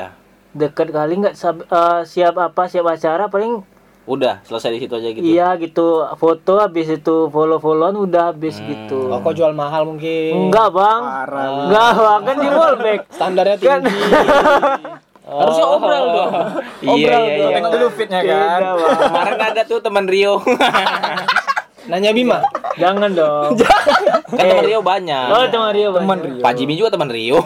Dekat 0.49 0.87
kali 0.89 1.13
enggak 1.15 1.35
sab- 1.35 1.63
eh, 1.63 2.01
siap 2.03 2.35
apa 2.35 2.67
siap 2.67 2.83
acara 2.85 3.27
paling 3.27 3.63
Udah, 4.09 4.41
selesai 4.41 4.73
di 4.73 4.79
situ 4.81 4.93
aja 4.97 5.05
gitu. 5.05 5.21
iya 5.21 5.53
gitu 5.53 6.01
foto 6.17 6.57
habis 6.57 6.89
itu 6.89 7.29
follow-followan 7.29 7.93
udah 7.99 8.33
habis 8.33 8.57
gitu. 8.57 9.05
Oh, 9.05 9.21
kok 9.21 9.37
jual 9.37 9.53
mahal 9.53 9.85
mungkin? 9.85 10.49
Enggak, 10.49 10.73
Bang. 10.73 11.01
Parah. 11.05 11.69
Enggak, 11.69 11.89
Bang. 11.93 12.21
Kan 12.25 12.35
di 12.39 12.47
Wallback. 12.49 12.99
Standarnya 13.13 13.57
Kan. 13.59 13.81
tinggi. 15.29 15.39
Harusnya 15.39 15.65
obral 15.67 16.03
dong. 16.09 16.31
Iya, 16.79 16.89
Obral 16.91 17.21
iya, 17.21 17.35
dong. 17.35 17.49
iya. 17.49 17.55
Tengok 17.55 17.71
dulu 17.71 17.87
fitnya 17.91 18.19
kan. 18.21 18.59
Kemarin 18.99 19.39
ada 19.39 19.61
tuh 19.63 19.79
teman 19.79 20.05
Rio. 20.05 20.33
Nanya 21.89 22.11
Bima. 22.11 22.37
Jangan 22.75 23.09
dong. 23.11 23.57
kan 24.37 24.43
teman 24.43 24.61
Rio 24.63 24.79
banyak. 24.79 25.25
Oh, 25.27 25.45
teman 25.47 25.71
Rio. 25.71 25.89
Teman 25.91 26.05
banyak. 26.17 26.33
Rio. 26.35 26.43
Pak 26.43 26.53
Jimmy 26.53 26.73
juga 26.73 26.89
teman 26.91 27.09
Rio. 27.09 27.39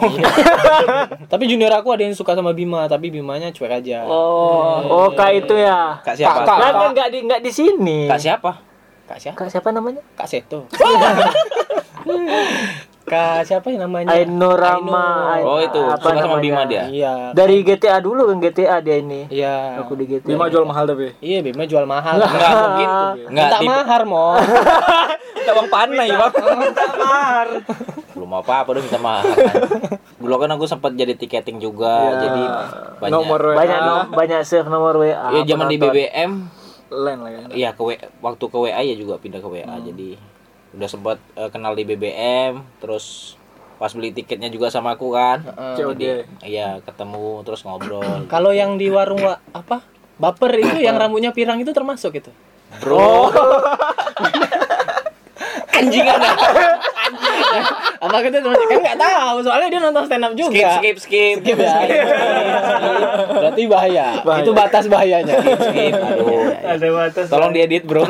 Tapi 1.26 1.44
junior 1.44 1.72
aku 1.72 1.88
ada 1.90 2.02
yang 2.02 2.12
suka 2.12 2.32
sama 2.32 2.52
Bima, 2.52 2.84
tapi 2.84 3.08
Bimanya 3.08 3.48
cuek 3.48 3.80
aja. 3.80 4.04
oh. 4.04 4.84
Oh, 4.84 5.08
Kak 5.12 5.32
itu 5.34 5.54
ya. 5.54 6.00
Kak 6.00 6.12
siapa? 6.14 6.44
Kak, 6.44 6.56
Kan 6.56 6.72
kan 6.72 6.88
enggak 6.92 7.08
di 7.08 7.18
enggak 7.20 7.40
di 7.40 7.50
sini. 7.50 8.04
Kak 8.04 8.20
siapa? 8.20 8.52
Kak 9.04 9.16
siapa? 9.16 9.36
Kak 9.38 9.48
siapa 9.48 9.68
namanya? 9.68 10.00
Kak 10.12 10.28
Seto. 10.28 10.64
Kak 13.04 13.44
siapa 13.44 13.68
yang 13.68 13.84
namanya? 13.84 14.08
Ainorama. 14.10 15.04
Ainur. 15.34 15.44
Oh 15.46 15.58
itu 15.60 15.76
Apa 15.78 16.00
suka 16.00 16.16
sama 16.16 16.24
namanya? 16.26 16.40
Bima 16.40 16.62
dia. 16.64 16.82
Iya. 16.88 17.14
Dari 17.30 17.56
GTA 17.60 18.00
dulu 18.00 18.26
kan 18.26 18.40
GTA 18.40 18.76
dia 18.80 18.96
ini. 18.96 19.28
Iya. 19.28 19.84
Aku 19.84 19.92
di 19.92 20.08
GTA. 20.08 20.24
Bima 20.26 20.48
jual 20.48 20.64
mahal 20.64 20.84
tapi. 20.86 21.12
Iya, 21.20 21.38
Bima 21.40 21.64
jual 21.64 21.84
mahal. 21.84 22.16
Enggak 22.16 22.32
mungkin. 22.50 22.88
Enggak 23.28 23.28
Minta 23.28 23.56
tipe 23.58 23.68
mahar, 23.68 24.02
Mo. 24.04 24.26
Kita 25.36 25.52
bang 25.52 25.68
panai 25.68 26.08
bang. 26.08 26.32
belum 28.14 28.30
apa-apa 28.34 28.68
udah 28.70 28.80
minta 28.80 28.96
mahar. 28.96 29.26
Dulu 30.16 30.34
kan 30.38 30.50
aku 30.50 30.64
sempat 30.64 30.96
jadi 30.96 31.12
tiketing 31.12 31.60
juga, 31.60 32.16
jadi 32.16 32.42
banyak. 32.96 33.12
Nomor 33.12 33.40
WA. 33.44 33.56
Banyak 33.58 33.78
no- 33.78 34.08
banyak 34.08 34.40
save 34.40 34.64
nomor 34.64 34.96
WA. 34.96 35.12
Iya 35.34 35.42
zaman 35.44 35.68
di. 35.68 35.76
BBM 35.76 36.32
Len 36.86 37.18
lah 37.18 37.30
ya. 37.30 37.42
Iya 37.50 37.68
ke 37.70 37.82
W- 37.82 38.00
waktu 38.22 38.44
ke 38.46 38.56
WA 38.56 38.80
ya 38.80 38.94
juga 38.94 39.18
pindah 39.18 39.42
ke 39.42 39.48
WA 39.50 39.74
jadi 39.82 40.16
udah 40.74 40.88
sempat 40.88 41.18
eh, 41.32 41.48
kenal 41.48 41.72
di 41.72 41.84
BBM 41.84 42.62
terus 42.78 43.36
pas 43.74 43.90
beli 43.90 44.10
tiketnya 44.10 44.48
juga 44.48 44.68
sama 44.68 44.94
aku 44.94 45.10
kan 45.10 45.42
COD. 45.74 45.90
jadi 45.92 46.10
iya 46.42 46.68
ketemu 46.80 47.42
terus 47.42 47.62
ngobrol 47.62 48.02
Kalau 48.32 48.50
yang 48.50 48.74
di 48.74 48.86
warung 48.86 49.18
wa- 49.20 49.42
apa? 49.50 49.82
Baper 50.14 50.54
itu 50.56 50.78
yang 50.78 50.94
rambutnya 50.94 51.30
pirang 51.30 51.58
itu 51.58 51.70
termasuk 51.70 52.14
itu. 52.14 52.30
bro 52.78 53.30
Anjing 55.74 56.06
ada. 56.06 56.30
Apa 57.98 58.16
kita 58.20 58.38
termasuk? 58.38 58.64
Kan 58.64 58.78
nggak 58.80 58.98
tahu, 58.98 59.36
soalnya 59.40 59.68
dia 59.68 59.80
nonton 59.80 60.02
stand 60.04 60.22
up 60.22 60.32
skip 60.32 60.40
juga. 60.44 60.70
skip 60.76 60.96
skip 60.98 61.36
Skip 61.40 61.56
ya. 61.56 61.74
Berarti 63.26 63.62
bahaya. 63.64 64.06
Itu 64.38 64.52
batas 64.52 64.84
bahayanya. 64.86 65.34
skip 65.34 65.94
aduh 65.94 66.52
Ada 66.54 66.88
batas. 66.90 67.26
tolong 67.26 67.50
diedit 67.50 67.82
bro 67.82 68.04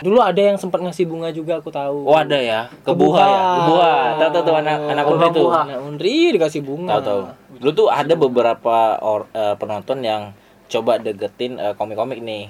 Dulu 0.00 0.18
ada 0.18 0.40
yang 0.40 0.56
sempat 0.56 0.80
ngasih 0.80 1.04
bunga 1.04 1.28
juga 1.28 1.58
aku 1.58 1.68
tahu. 1.68 2.04
oh 2.04 2.14
ada 2.14 2.34
ya 2.34 2.66
kebuha 2.82 3.20
ya 3.20 3.40
kebuha 3.56 3.92
tahu 4.16 4.30
tahu 4.30 4.42
tuh 4.42 4.54
anak 4.56 4.76
anak 4.84 5.04
tuh 5.04 5.18
Kebuha. 5.32 5.60
Nah, 5.64 5.78
Undri 5.80 6.16
dikasih 6.30 6.60
bunga. 6.60 6.92
tahu 6.94 7.02
tahu 7.02 7.20
dulu 7.54 7.70
tuh 7.76 7.88
ada 7.88 8.14
beberapa 8.14 8.76
or- 8.98 9.28
eh, 9.30 9.54
penonton 9.54 9.98
yang 10.00 10.22
coba 10.66 10.96
deketin 10.96 11.56
eh, 11.56 11.74
komik-komik 11.74 12.18
nih 12.18 12.48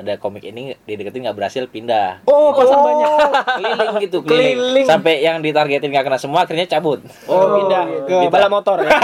ada 0.00 0.16
komik 0.16 0.42
ini 0.42 0.74
dideketin 0.80 1.22
nggak 1.22 1.36
berhasil 1.36 1.64
pindah 1.64 2.24
Oh, 2.24 2.50
pasang 2.50 2.80
banyak. 2.80 3.10
keliling 3.56 3.94
gitu 4.00 4.18
keliling. 4.20 4.56
Keliling. 4.56 4.86
sampai 4.86 5.20
yang 5.20 5.38
ditargetin 5.38 5.88
nggak 5.88 6.04
kena 6.04 6.16
semua 6.16 6.42
akhirnya 6.42 6.66
cabut 6.66 7.04
Oh, 7.24 7.56
pindah 7.56 7.84
ke 8.02 8.16
Pindah. 8.18 8.30
balap 8.30 8.50
motor 8.50 8.76
ya. 8.78 8.90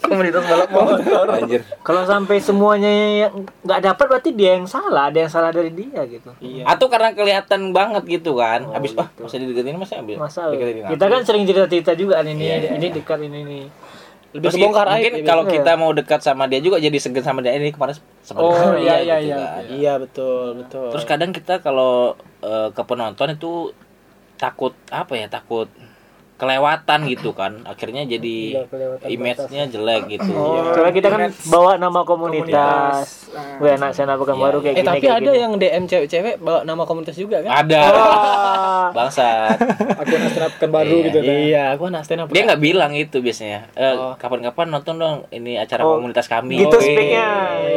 komunitas 0.00 0.40
balap 0.42 0.70
motor 0.70 1.24
anjir 1.30 1.60
Kalau 1.80 2.02
sampai 2.02 2.36
semuanya 2.38 2.88
yang 2.88 3.32
nggak 3.60 3.80
dapat 3.82 4.04
berarti 4.06 4.30
dia 4.32 4.56
yang 4.56 4.64
salah, 4.64 5.08
ada 5.08 5.18
yang 5.18 5.28
salah 5.28 5.50
dari 5.50 5.68
dia 5.70 6.00
gitu. 6.04 6.32
Iya. 6.38 6.64
atau 6.66 6.86
karena 6.86 7.12
kelihatan 7.12 7.60
banget 7.70 8.02
gitu 8.08 8.34
kan 8.34 8.64
habis 8.70 8.92
ah 8.94 9.08
masa 9.14 9.36
dideketin 9.36 9.76
masa 9.76 9.94
ambil 9.98 10.16
Masa 10.18 10.48
deketin 10.48 10.88
kita 10.88 11.04
kan 11.06 11.20
sering 11.22 11.44
cerita-cerita 11.44 11.92
juga 11.92 12.20
nih, 12.20 12.32
ini 12.32 12.42
Iya, 12.42 12.56
iya, 12.58 12.70
ini 12.74 12.86
dekat 12.90 13.18
ini 13.20 13.40
nih. 13.44 13.64
Lebih 14.28 14.44
Terus 14.44 14.54
kebongkar 14.56 14.86
mungkin 14.86 15.12
aib. 15.14 15.20
ya, 15.20 15.26
kalau 15.26 15.42
Iya. 15.42 15.52
kita 15.54 15.72
mau 15.74 15.90
dekat 15.90 16.20
sama 16.20 16.44
dia 16.44 16.60
juga 16.60 16.76
jadi 16.76 16.96
segan 16.96 17.24
sama 17.24 17.40
dia 17.40 17.52
ini 17.52 17.72
kemarin 17.72 17.96
sama 18.20 18.38
Oh, 18.38 18.76
dia, 18.76 18.76
iya, 18.76 18.96
iya, 19.00 19.16
gitu 19.16 19.26
iya. 19.26 19.40
kan. 19.40 19.62
Iya 19.72 19.92
betul 19.96 20.44
betul. 20.58 20.88
Terus 20.92 21.04
kadang 21.04 21.30
kita 21.32 21.54
kalau 21.58 22.12
eh, 22.38 22.68
ke 22.70 22.82
penonton 22.84 23.28
itu 23.30 23.72
takut 24.36 24.76
apa 24.88 25.12
ya 25.14 25.26
takut 25.26 25.66
kelewatan 26.38 27.00
gitu 27.10 27.30
kan 27.30 27.60
akhirnya 27.64 28.06
jadi 28.06 28.62
Iya, 28.64 29.10
image-nya 29.10 29.66
jelek 29.66 30.02
gitu 30.08 30.30
Oh, 30.30 30.70
soalnya 30.70 30.94
kita 30.94 31.08
kan 31.08 31.20
bawa 31.44 31.76
nama 31.76 32.00
komunitas. 32.02 33.28
Wih, 33.58 33.74
anak 33.74 33.90
saya 33.92 34.14
bukan 34.16 34.32
Iya, 34.32 34.42
baru 34.42 34.58
kayak 34.58 34.70
eh 34.70 34.76
gini. 34.76 34.88
tapi 34.88 34.98
kayak 35.00 35.16
ada 35.16 35.28
gini. 35.28 35.40
yang 35.40 35.52
DM 35.54 35.84
cewek-cewek 35.84 36.34
bawa 36.38 36.62
nama 36.62 36.82
komunitas 36.82 37.14
juga 37.14 37.40
kan? 37.40 37.50
ada 37.56 37.82
Wah. 37.84 38.88
bangsat 38.96 39.58
Aku 39.98 40.10
yang 40.10 40.24
stand 40.28 40.44
baru 40.68 40.94
Iya. 40.94 41.04
gitu. 41.04 41.18
Nah. 41.20 41.34
Iya, 41.38 41.62
aku 41.72 41.82
anak 41.86 42.02
stand 42.02 42.20
up. 42.20 42.26
dia 42.28 42.42
nggak 42.44 42.60
bilang 42.60 42.92
itu 42.94 43.18
biasanya 43.18 43.68
Eh, 43.74 43.94
Oh. 43.94 44.14
kapan-kapan 44.14 44.66
nonton 44.68 44.94
dong 44.96 45.16
ini 45.30 45.56
acara 45.56 45.82
Oh, 45.82 45.98
komunitas 45.98 46.26
kami 46.26 46.56
Gitu 46.60 46.76
Wih. 46.76 46.86
speaknya. 46.88 47.26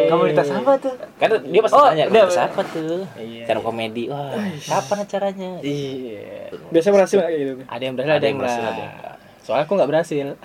Komunitas 0.07 0.47
apa 0.49 0.71
tuh? 0.77 0.93
kan 1.17 1.29
dia 1.41 1.61
pasti 1.61 1.75
Oh, 1.75 1.85
tanya 1.87 1.95
dia- 2.03 2.09
komunitas 2.21 2.37
apa 2.39 2.61
tuh 2.63 3.01
Iya. 3.15 3.43
up 3.43 3.61
komedi 3.61 4.03
wah 4.07 4.31
kapan 4.61 4.97
acaranya 5.01 5.49
Iya. 5.61 6.53
Biasanya 6.69 6.93
berhasil 6.95 7.17
kayak 7.19 7.37
gitu. 7.37 7.53
Ada 7.65 7.81
yang 7.81 7.95
berhasil, 7.95 8.13
ada, 8.13 8.25
yang 8.25 8.37
berhasil, 8.37 8.49
enggak. 8.53 8.69
ada 8.69 8.81
yang 8.81 8.93
enggak. 8.93 9.15
Soalnya 9.41 9.63
aku 9.63 9.73
nggak 9.73 9.89
berhasil. 9.89 10.27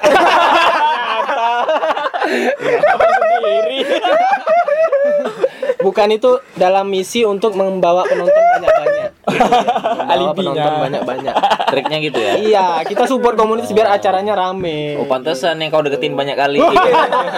Bukan 5.79 6.09
itu 6.11 6.27
dalam 6.57 6.89
misi 6.89 7.23
untuk 7.23 7.55
membawa 7.55 8.03
penonton 8.03 8.35
banyak-banyak. 8.35 9.11
Membawa 9.23 10.09
Alibinya. 10.09 10.35
penonton 10.35 10.75
banyak-banyak. 10.83 11.35
triknya 11.67 11.99
gitu 12.01 12.19
ya 12.19 12.33
Iya, 12.37 12.67
kita 12.83 13.07
support 13.07 13.35
komunitas 13.35 13.71
biar 13.71 13.91
acaranya 13.93 14.35
rame. 14.35 14.97
oh 14.97 15.07
pantesan 15.07 15.59
yang 15.59 15.71
kau 15.71 15.83
deketin 15.83 16.15
banyak 16.15 16.35
kali 16.35 16.59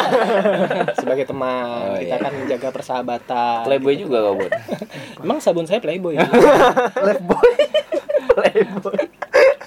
Sebagai 1.01 1.25
teman, 1.25 1.93
Oh, 1.93 1.97
kita 1.97 2.09
iya. 2.11 2.17
kan 2.19 2.33
menjaga 2.35 2.69
persahabatan. 2.71 3.61
playboy 3.65 3.95
juga 3.97 4.17
kau 4.23 4.35
buat 4.37 4.53
Emang 5.19 5.39
sabun 5.39 5.65
saya 5.65 5.81
playboy. 5.81 6.17
ya? 6.19 6.25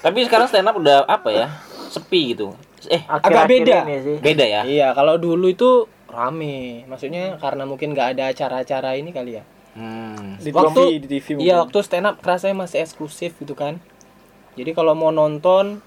Tapi 0.02 0.18
sekarang 0.22 0.46
stand 0.46 0.66
up 0.66 0.74
udah 0.74 1.06
apa 1.06 1.28
ya 1.30 1.46
sepi 1.88 2.34
gitu 2.34 2.52
eh 2.84 3.06
Agak 3.06 3.46
Akhir-akhir 3.46 3.48
beda. 3.62 3.78
sih. 4.00 4.16
beda 4.18 4.44
ya 4.44 4.62
Iya, 4.64 4.88
kalau 4.90 5.14
dulu 5.16 5.46
itu 5.46 5.86
rame. 6.04 6.82
Maksudnya 6.84 7.38
karena 7.38 7.62
mungkin 7.62 7.94
nggak 7.94 8.08
ada 8.12 8.24
acara-acara 8.28 8.94
ini 8.94 9.10
kali 9.10 9.38
ya. 9.38 9.44
hmm. 9.72 10.36
Di 10.36 10.50
Waktu- 10.50 10.74
TV, 10.74 10.92
di 10.98 11.08
TV. 11.08 11.26
Iya, 11.32 11.36
mungkin. 11.36 11.56
waktu 11.62 11.78
stand 11.80 12.04
up 12.04 12.16
kerasanya 12.18 12.56
masih 12.58 12.78
eksklusif 12.80 13.32
gitu 13.34 13.54
kan. 13.54 13.78
Jadi 14.52 14.70
kalau 14.72 14.92
mau 14.92 15.08
nonton 15.08 15.78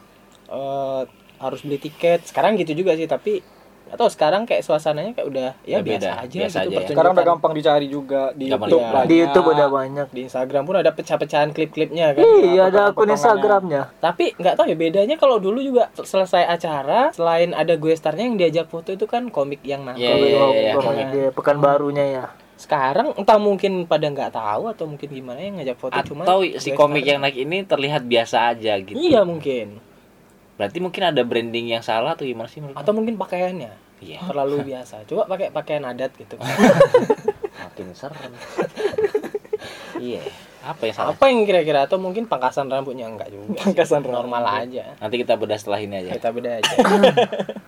eh, 0.48 1.02
harus 1.38 1.60
beli 1.62 1.78
tiket. 1.78 2.24
Sekarang 2.24 2.56
gitu 2.56 2.72
juga 2.74 2.94
sih, 2.94 3.06
tapi 3.06 3.44
atau 3.86 4.08
sekarang 4.10 4.50
kayak 4.50 4.66
suasananya 4.66 5.14
kayak 5.14 5.28
udah 5.30 5.50
ya 5.62 5.78
Udah 5.80 5.86
biasa 5.86 6.10
beda, 6.10 6.24
aja 6.26 6.38
biasa 6.42 6.58
gitu 6.60 6.70
aja 6.70 6.78
ya. 6.82 6.88
Sekarang 6.90 7.12
udah 7.14 7.26
gampang 7.26 7.54
dicari 7.54 7.88
juga 7.88 8.22
di 8.34 8.46
Gampang 8.50 8.70
YouTube. 8.70 8.86
banyak. 8.90 9.08
Di 9.08 9.16
YouTube 9.22 9.48
udah 9.54 9.68
banyak. 9.70 10.08
Di 10.10 10.22
Instagram 10.26 10.64
pun 10.66 10.76
ada 10.82 10.92
pecah-pecahan 10.92 11.50
klip-klipnya 11.54 12.06
kan. 12.18 12.24
Iya, 12.26 12.62
ada 12.74 12.82
akun. 12.92 13.08
Instagramnya. 13.08 13.82
Tapi 14.02 14.34
nggak 14.36 14.56
tahu 14.58 14.66
ya 14.68 14.78
bedanya 14.78 15.16
kalau 15.16 15.38
dulu 15.38 15.60
juga 15.62 15.94
selesai 15.96 16.44
acara 16.50 17.14
selain 17.14 17.54
ada 17.54 17.78
gue 17.78 17.94
starnya 17.94 18.26
yang 18.26 18.38
diajak 18.38 18.68
foto 18.68 18.90
itu 18.92 19.06
kan 19.06 19.30
komik 19.30 19.62
yang 19.62 19.86
nangkep. 19.86 20.02
Iya, 20.02 20.14
iya, 20.18 20.44
iya, 20.50 20.74
Pokoknya 20.76 21.06
dia 21.14 21.28
pekan 21.32 21.58
barunya 21.62 22.06
ya. 22.10 22.26
Sekarang 22.56 23.12
entah 23.20 23.36
mungkin 23.36 23.84
pada 23.84 24.08
nggak 24.08 24.32
tahu 24.32 24.72
atau 24.72 24.88
mungkin 24.88 25.12
gimana 25.12 25.44
yang 25.44 25.60
ngajak 25.60 25.76
foto 25.76 26.00
cuma 26.08 26.24
atau 26.24 26.40
si 26.56 26.72
gue 26.72 26.80
komik 26.80 27.04
yang 27.04 27.20
naik 27.20 27.36
ini 27.36 27.68
terlihat 27.68 28.08
biasa 28.08 28.56
aja 28.56 28.80
gitu 28.80 28.96
Iya 28.96 29.28
mungkin. 29.28 29.80
Berarti 30.56 30.78
mungkin 30.80 31.04
ada 31.06 31.22
branding 31.22 31.68
yang 31.70 31.82
salah 31.82 32.14
atau 32.14 32.24
gimana 32.24 32.48
sih 32.48 32.60
menurut 32.60 32.76
Atau 32.76 32.92
mungkin 32.92 33.16
pakaiannya 33.16 33.72
iya 33.98 34.20
terlalu 34.22 34.64
biasa. 34.70 35.04
Coba 35.04 35.24
pakai 35.26 35.50
pakaian 35.50 35.84
adat 35.84 36.12
gitu. 36.14 36.36
makin 37.66 37.88
serem 37.92 38.32
iya 40.02 40.20
apa 40.62 40.82
yang 40.82 40.96
salah 40.96 41.10
Apa 41.12 41.24
yang 41.28 41.44
kira-kira 41.44 41.84
atau 41.84 41.96
mungkin 41.96 42.26
pangkasan 42.26 42.66
rambutnya 42.66 43.06
enggak 43.06 43.30
juga. 43.30 43.54
sih. 43.54 43.62
Pangkasan 43.64 44.02
normal 44.02 44.44
aja. 44.44 44.98
nanti 44.98 45.16
kita 45.18 45.36
bedah 45.36 45.56
setelah 45.56 45.78
ini 45.78 45.96
aja 45.98 46.10
Kita 46.14 46.30
beda 46.30 46.50
aja. 46.56 46.74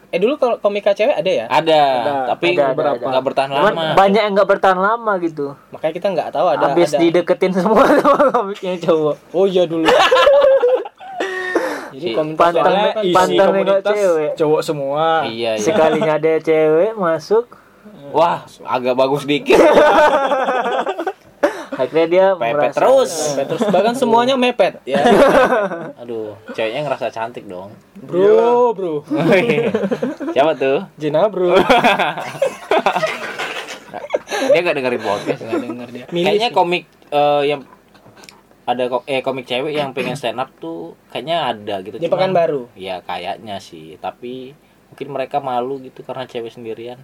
eh 0.08 0.18
dulu 0.18 0.34
kalau 0.36 0.56
komika 0.58 0.92
cewek 0.92 1.14
ada 1.14 1.28
ya? 1.30 1.46
ada, 1.46 1.80
Ada, 2.02 2.14
tapi 2.28 2.56
ada, 2.56 2.72
ada, 2.72 2.96
nggak 2.96 3.12
ada. 3.12 3.20
bertahan 3.22 3.50
Cuman 3.52 3.74
lama 3.76 3.86
banyak 3.94 4.22
yang 4.22 4.34
nggak 4.34 4.50
bertahan 4.50 4.80
lama 4.80 5.12
gitu. 5.20 5.46
Makanya 5.70 5.94
kita 5.94 6.08
nggak 6.10 6.30
tahu 6.32 6.48
ada 6.48 6.66
Habis 6.66 6.90
ada. 6.90 7.00
dideketin 7.00 7.52
semua 7.54 7.84
sama 7.94 8.20
komiknya 8.32 8.74
cowok. 8.82 9.16
Oh 9.32 9.46
iya 9.46 9.64
dulu. 9.64 9.86
Jadi 11.98 12.04
Si- 12.04 12.14
komunitas 12.14 12.54
isi 13.00 13.12
Pantang 13.12 13.50
nengok 13.50 13.50
komunitas 13.50 13.90
cewek. 13.92 14.30
cowok 14.36 14.62
semua. 14.62 15.06
iya 15.26 15.52
iya 15.52 15.60
Sekalinya 15.60 16.14
ada 16.16 16.34
cewek 16.40 16.92
masuk, 16.94 17.46
wah 18.10 18.38
agak 18.64 18.94
bagus 18.94 19.24
dikit 19.24 19.58
akhirnya 21.70 22.06
dia 22.08 22.26
pepet 22.34 22.54
merasa- 22.56 22.74
terus 22.76 23.12
Mepet 23.32 23.46
terus 23.48 23.62
bahkan 23.68 23.94
semuanya 23.94 24.34
mepet 24.34 24.82
ya. 24.90 24.98
aduh 25.96 26.34
ceweknya 26.52 26.82
ngerasa 26.82 27.10
cantik 27.10 27.46
dong 27.46 27.70
Bro, 28.00 28.74
bro. 28.74 28.94
siapa 30.34 30.54
tuh 30.54 30.90
Jena, 30.96 31.26
bro. 31.28 31.54
dia 34.48 34.60
gak 34.60 34.76
dengerin 34.76 35.02
podcast 35.02 35.40
Nggak 35.40 35.62
denger 35.62 35.88
dia. 35.92 36.06
kayaknya 36.08 36.50
sih. 36.50 36.56
komik 36.56 36.84
eh, 37.10 37.44
yang 37.46 37.62
ada 38.68 38.84
ko- 38.86 39.06
eh 39.06 39.20
komik 39.20 39.44
cewek 39.44 39.72
yang 39.72 39.90
pengen 39.92 40.14
stand 40.14 40.36
up 40.36 40.52
tuh 40.54 40.94
kayaknya 41.08 41.48
ada 41.48 41.80
gitu 41.80 41.96
di 41.96 42.06
Cuman- 42.06 42.30
Pekanbaru. 42.30 42.68
ya 42.76 43.00
kayaknya 43.00 43.58
sih 43.58 43.96
tapi 43.98 44.52
mungkin 44.88 45.08
mereka 45.10 45.40
malu 45.40 45.80
gitu 45.80 46.04
karena 46.04 46.24
cewek 46.24 46.52
sendirian 46.52 47.00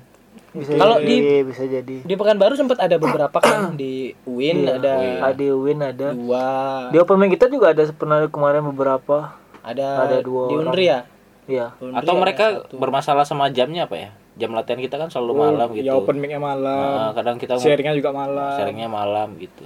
Bisa 0.51 0.73
Kalau 0.75 0.97
di- 0.99 1.41
bisa 1.43 1.61
jadi. 1.63 2.01
Di 2.01 2.13
Pekanbaru 2.13 2.53
sempat 2.53 2.77
ada 2.79 2.97
beberapa 2.97 3.37
kan 3.37 3.73
di 3.77 4.17
UIN 4.23 4.65
Iya. 4.65 4.73
ada 4.75 4.93
Ada 5.29 5.45
Win 5.51 5.79
ada. 5.79 6.07
dua, 6.11 6.45
Di 6.89 6.97
open 6.97 7.17
mic 7.17 7.33
kita 7.33 7.45
juga 7.47 7.69
ada 7.69 7.85
pernah 7.87 8.21
kemarin 8.25 8.65
beberapa. 8.65 9.37
ada, 9.61 9.87
ada 10.03 10.17
dua 10.19 10.43
di. 10.47 10.53
Unri 10.55 10.85
ya. 10.87 11.05
Iya. 11.45 11.77
Atau 11.93 12.17
mereka 12.17 12.45
satu. 12.59 12.75
bermasalah 12.75 13.23
sama 13.23 13.47
jamnya 13.47 13.85
apa 13.85 13.95
ya 13.95 14.09
jam 14.33 14.49
latihan 14.51 14.79
kita 14.79 14.97
kan 14.97 15.07
selalu 15.07 15.31
Oh, 15.31 15.39
malam 15.47 15.67
gitu 15.71 15.85
Ya 15.85 15.93
open 15.93 16.17
mic-nya 16.17 16.39
malam. 16.39 16.81
Nah, 16.81 17.11
kadang 17.13 17.37
kita 17.37 17.53
Sharingnya 17.55 17.93
juga 17.93 18.09
malam. 18.11 18.53
sharingnya 18.55 18.89
malam 18.89 19.37
gitu 19.37 19.65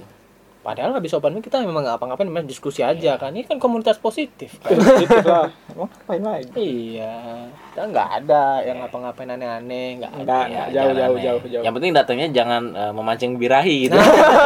padahal 0.68 0.92
habis 0.92 1.16
open 1.16 1.32
mic 1.32 1.48
kita 1.48 1.64
memang 1.64 1.80
nggak 1.80 1.96
apa-ngapain 1.96 2.28
memang 2.28 2.44
diskusi 2.44 2.84
aja 2.84 3.16
kan 3.16 3.32
ini 3.32 3.40
kan 3.42 3.56
komunitas 3.56 3.96
positif 3.96 4.52
kan? 4.60 4.76
Positif 4.76 5.24
lah. 5.24 5.48
Emang 5.72 5.88
ngapain 5.88 6.20
lagi? 6.20 6.52
iya 6.60 7.48
kita 7.72 7.88
nggak 7.88 8.08
ada 8.20 8.44
yang 8.60 8.76
ngapa-ngapain 8.84 9.32
aneh-aneh 9.32 9.88
nggak 9.96 10.12
ada 10.20 10.38
Ya. 10.44 10.62
Jauh, 10.68 10.92
jauh, 10.92 11.16
aneh. 11.16 11.24
jauh, 11.24 11.42
jauh. 11.48 11.64
Yang 11.64 11.74
penting 11.74 11.92
datangnya 11.96 12.26
jangan 12.28 12.62
eh, 12.76 12.92
memancing 12.92 13.32
birahi 13.36 13.88
gitu. 13.88 13.96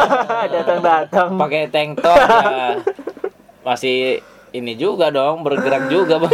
Datang-datang. 0.55 1.35
Pakai 1.35 1.67
tank 1.67 1.99
top 1.99 2.15
ya. 2.15 2.79
Masih 3.61 4.23
ini 4.53 4.77
juga 4.77 5.09
dong, 5.09 5.41
bergerak 5.41 5.89
juga, 5.89 6.21
Bang. 6.21 6.31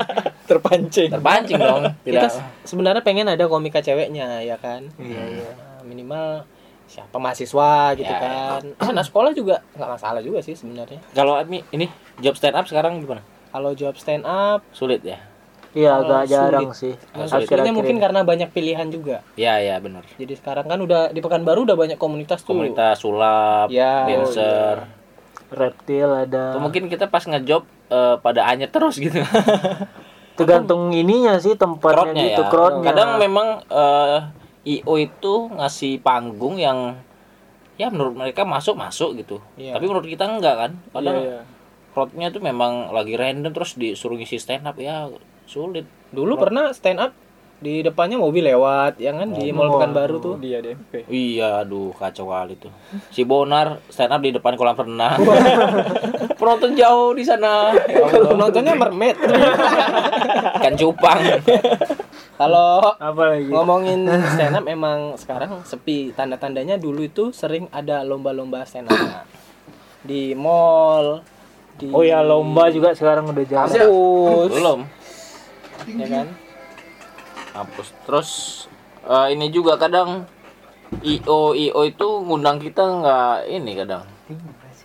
Terpancing. 0.50 1.10
Terpancing 1.10 1.56
dong. 1.58 1.82
kita 2.04 2.28
Tidak. 2.28 2.62
sebenarnya 2.62 3.02
pengen 3.02 3.26
ada 3.26 3.48
komika 3.48 3.80
ceweknya 3.80 4.44
ya 4.44 4.60
kan 4.60 4.92
Nah, 4.94 5.80
minimal 5.82 6.44
siapa 6.94 7.16
mahasiswa 7.16 7.72
gitu 7.92 8.06
Ya. 8.06 8.18
kan 8.22 8.62
anak 8.92 9.04
sekolah 9.04 9.30
juga 9.30 9.58
nggak 9.74 9.90
masalah 9.90 10.20
juga 10.20 10.38
sih 10.38 10.54
sebenarnya 10.54 11.02
Kalau 11.10 11.34
Ami 11.34 11.66
ini 11.68 11.90
job 12.16 12.34
stand 12.34 12.54
up 12.54 12.64
sekarang 12.64 13.02
gimana? 13.02 13.18
kalau 13.50 13.70
job 13.70 13.94
stand 13.94 14.22
up 14.22 14.62
Sulit 14.70 15.02
ya? 15.02 15.18
Iya 15.70 15.90
Oh, 15.92 16.06
agak 16.06 16.22
jarang 16.28 16.70
sulit. 16.70 16.94
sih. 16.94 16.94
Oh, 17.12 17.26
Akhir-akhir 17.26 17.74
mungkin 17.74 17.98
karena 17.98 18.22
banyak 18.22 18.46
pilihan 18.48 18.86
juga 18.86 19.26
Ya, 19.34 19.58
ya 19.58 19.78
benar. 19.78 20.06
jadi 20.14 20.34
sekarang 20.34 20.66
kan 20.66 20.78
udah 20.78 21.10
di 21.10 21.18
pekanbaru 21.18 21.66
udah 21.66 21.74
banyak 21.74 21.98
komunitas 21.98 22.46
tuh 22.46 22.54
Komunitas 22.54 22.94
sulap, 22.96 23.66
Ya. 23.68 24.06
dancer. 24.06 24.86
reptil 25.50 26.06
ada. 26.06 26.50
Atau 26.50 26.62
mungkin 26.62 26.86
kita 26.86 27.06
pas 27.06 27.22
ngejob 27.22 27.62
eh, 27.90 28.16
pada 28.16 28.46
anyet 28.48 28.70
terus 28.70 28.98
gitu. 28.98 29.18
Tergantung 30.38 30.90
ininya 30.90 31.38
sih 31.38 31.54
tempatnya 31.54 32.10
crowdnya 32.10 32.24
gitu, 32.24 32.42
ya. 32.42 32.50
crowdnya. 32.50 32.86
Kadang 32.90 33.10
memang 33.18 33.48
eh, 33.64 34.18
IO 34.64 34.94
itu 34.96 35.34
ngasih 35.52 36.00
panggung 36.00 36.56
yang 36.56 36.96
ya 37.76 37.90
menurut 37.92 38.14
mereka 38.16 38.42
masuk 38.48 38.78
masuk 38.78 39.18
gitu. 39.20 39.36
Iya. 39.60 39.76
Tapi 39.76 39.84
menurut 39.84 40.08
kita 40.08 40.24
enggak 40.24 40.56
kan. 40.56 40.72
Iya, 40.72 40.90
Padahal 40.90 41.18
iya. 41.20 41.40
crowdnya 41.92 42.28
tuh 42.32 42.42
memang 42.42 42.90
lagi 42.90 43.14
random 43.14 43.52
terus 43.52 43.76
disuruh 43.76 44.16
ngisi 44.16 44.40
stand 44.40 44.66
up 44.66 44.76
ya 44.80 45.08
sulit. 45.44 45.84
dulu 46.14 46.38
pernah 46.38 46.70
stand 46.70 47.02
up 47.02 47.12
di 47.64 47.80
depannya 47.80 48.20
mobil 48.20 48.44
lewat 48.44 49.00
ya 49.00 49.14
kan 49.16 49.30
di 49.32 49.48
Mall 49.48 49.72
Pekanbaru 49.72 50.16
tuh 50.20 50.34
Dia 50.36 50.60
DMP. 50.60 51.08
Iya, 51.08 51.64
aduh 51.64 51.96
kacau 51.96 52.28
kali 52.28 52.60
tuh. 52.60 52.68
Si 53.08 53.24
Bonar 53.24 53.80
stand 53.88 54.12
up 54.12 54.20
di 54.20 54.34
depan 54.36 54.52
kolam 54.58 54.76
renang. 54.76 55.16
Penonton 56.38 56.76
jauh 56.76 57.16
di 57.16 57.24
sana. 57.24 57.72
Ya 57.88 58.04
kalau 58.04 58.36
Allah. 58.36 58.38
nontonnya 58.46 58.74
mermaid 58.76 59.16
Ikan 60.60 60.74
cupang. 60.76 61.20
kalau 62.34 62.82
apa 62.92 63.22
lagi? 63.30 63.46
ngomongin 63.46 64.04
stand 64.32 64.56
up 64.56 64.66
emang 64.66 65.14
sekarang 65.14 65.62
sepi 65.62 66.10
tanda-tandanya 66.10 66.76
dulu 66.76 67.02
itu 67.02 67.30
sering 67.30 67.70
ada 67.70 68.02
lomba-lomba 68.02 68.62
stand 68.64 68.88
up 68.88 69.26
di 70.02 70.34
mall 70.34 71.22
di 71.74 71.90
Oh 71.90 72.02
ya 72.02 72.20
lomba 72.20 72.68
juga 72.68 72.90
sekarang 72.90 73.26
udah 73.26 73.44
jarang. 73.44 73.66
kampus 73.66 74.50
Belum. 74.50 74.80
ya 75.90 76.06
kan 76.08 76.26
Hapus. 77.54 77.88
Terus 78.02 78.30
eh, 79.04 79.26
ini 79.30 79.46
juga 79.48 79.74
kadang 79.74 80.26
IO 81.00 81.54
IO 81.54 81.80
itu 81.82 82.06
ngundang 82.20 82.58
kita 82.58 82.82
nggak 82.82 83.36
ini 83.48 83.72
kadang 83.76 84.02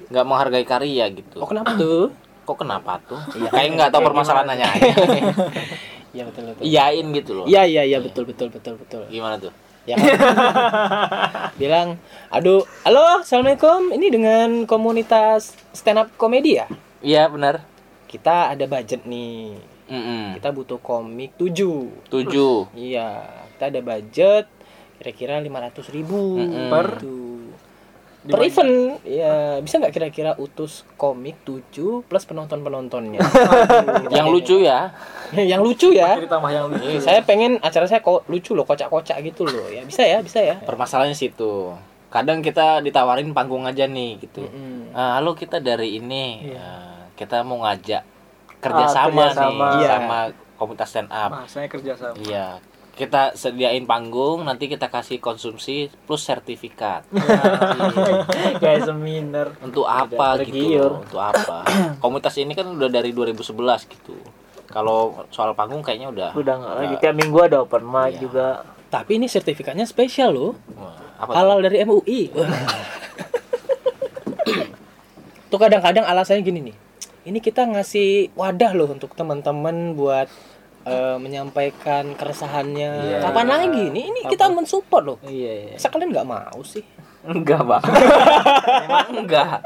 nggak 0.10 0.26
menghargai 0.26 0.66
karya 0.66 1.10
gitu. 1.12 1.38
oh 1.38 1.46
kenapa 1.46 1.74
tuh 1.74 2.14
Kok 2.42 2.66
kenapa 2.66 2.98
tuh? 3.06 3.22
Kayak 3.30 3.78
nggak 3.78 3.90
tahu 3.94 4.02
permasalahannya. 4.10 4.66
iya 6.12 6.24
betul 6.26 6.44
betul 6.48 6.64
Iyain 6.64 7.06
gitu 7.12 7.32
loh. 7.34 7.46
iya 7.46 7.64
iya 7.64 7.84
iya 7.86 8.00
betul 8.00 8.24
betul 8.24 8.50
betul 8.50 8.76
betul 8.76 9.02
Gimana 9.08 9.38
tuh? 9.38 9.54
ya 9.84 9.96
kan? 9.96 10.06
bilang 11.60 11.98
aduh 12.30 12.62
halo 12.84 13.22
assalamualaikum 13.22 13.90
ini 13.90 14.08
dengan 14.08 14.50
komunitas 14.66 15.56
stand 15.72 16.00
up 16.00 16.10
komedi 16.16 16.56
ya 16.56 16.68
Iya 17.00 17.26
benar. 17.26 17.64
kita 18.06 18.52
ada 18.52 18.66
budget 18.66 19.06
nih 19.06 19.56
Mm-mm. 19.88 20.38
kita 20.38 20.50
butuh 20.50 20.78
komik 20.78 21.34
7 21.36 22.06
Tujuh. 22.06 22.70
iya 22.76 23.24
kita 23.56 23.70
ada 23.70 23.82
budget 23.82 24.46
kira-kira 24.98 25.40
500 25.40 25.90
ribu 25.90 26.38
Mm-mm. 26.38 26.68
per 26.68 26.88
per 28.22 28.42
event 28.42 29.00
ya 29.02 29.34
bisa 29.58 29.78
nggak 29.78 29.92
kira-kira 29.92 30.32
utus 30.36 30.84
komik 30.94 31.40
7 31.42 32.04
plus 32.04 32.24
penonton 32.24 32.60
penontonnya 32.60 33.24
Yang 34.12 34.28
lucu 34.30 34.56
ya. 34.60 34.92
yang 35.52 35.62
lucu 35.62 35.90
ya 35.90 36.18
Cerita 36.18 36.36
mah 36.36 36.50
yang 36.50 36.68
lucu. 36.68 37.00
saya 37.00 37.22
pengen 37.22 37.56
acara 37.60 37.86
saya 37.86 38.00
kok 38.00 38.26
lucu 38.26 38.52
loh 38.52 38.64
kocak-kocak 38.64 39.24
gitu 39.24 39.44
loh 39.44 39.68
ya 39.68 39.82
bisa 39.82 40.02
ya 40.02 40.20
bisa 40.20 40.40
ya 40.40 40.60
Permasalahannya 40.60 41.14
situ. 41.14 41.72
Kadang 42.10 42.42
kita 42.42 42.82
ditawarin 42.82 43.32
panggung 43.32 43.64
aja 43.64 43.86
nih 43.86 44.18
gitu. 44.20 44.42
Ah, 44.92 45.16
halo 45.16 45.32
kita 45.32 45.60
dari 45.60 45.96
ini. 45.96 46.50
Ah, 46.52 47.06
kita 47.14 47.40
mau 47.42 47.62
ngajak 47.62 48.02
kerjasama 48.58 49.06
Ah, 49.22 49.30
kerjasama. 49.30 49.66
nih 49.70 49.78
Iya. 49.78 49.88
sama 49.88 50.18
komunitas 50.56 50.90
stand 50.90 51.08
up. 51.08 51.32
Bahasanya 51.32 51.70
kerja 51.70 51.94
sama. 51.94 52.18
Iya. 52.18 52.48
Kita 53.00 53.32
sediain 53.32 53.82
panggung, 53.82 54.44
nanti 54.44 54.68
kita 54.68 54.86
kasih 54.86 55.18
konsumsi 55.18 55.88
plus 56.04 56.20
sertifikat. 56.20 57.08
Kayak 58.62 58.86
seminar. 58.86 59.56
Untuk 59.58 59.88
apa 59.88 60.12
Udah 60.36 60.44
gitu? 60.44 60.52
tergiur. 60.52 60.92
loh, 60.92 61.00
Untuk 61.02 61.22
apa? 61.24 61.64
Komunitas 62.04 62.36
ini 62.36 62.52
kan 62.52 62.68
udah 62.68 62.92
dari 62.92 63.10
2011 63.10 63.56
gitu. 63.90 64.20
Kalau 64.68 65.26
soal 65.30 65.56
panggung 65.56 65.80
kayaknya 65.80 66.12
udah 66.12 66.30
Udah 66.36 66.54
nggak 66.56 66.76
lagi 66.78 66.96
tiap 67.00 67.16
minggu 67.16 67.40
ada 67.42 67.58
open 67.60 67.82
mic 67.82 68.14
Iya. 68.14 68.20
juga. 68.20 68.48
tapi 68.90 69.16
ini 69.16 69.26
sertifikatnya 69.26 69.86
spesial 69.86 70.30
loh 70.30 70.54
apa 71.16 71.30
tuh? 71.30 71.36
halal 71.36 71.58
dari 71.60 71.78
MUI 71.80 72.34
tuh 75.46 75.58
kadang-kadang 75.58 76.02
alasannya 76.04 76.42
gini 76.42 76.60
nih 76.64 76.76
ini 77.24 77.38
kita 77.38 77.66
ngasih 77.66 78.34
wadah 78.34 78.74
loh 78.74 78.90
untuk 78.90 79.14
teman-teman 79.14 79.94
buat 79.94 80.26
eh, 80.82 81.18
menyampaikan 81.18 82.14
keresahannya 82.14 82.92
Iya. 83.06 83.18
kapan 83.22 83.48
lagi 83.48 83.84
nih 83.90 84.04
ini 84.06 84.20
kita 84.26 84.48
mensupport 84.48 85.04
loh 85.06 85.18
Iya, 85.22 85.52
iya. 85.66 85.76
Masa 85.76 85.88
kalian 85.88 86.12
nggak 86.12 86.28
mau 86.28 86.60
sih 86.62 86.84
Enggak, 87.20 87.60
Pak. 87.62 87.84
Emang 88.88 89.12
enggak. 89.14 89.60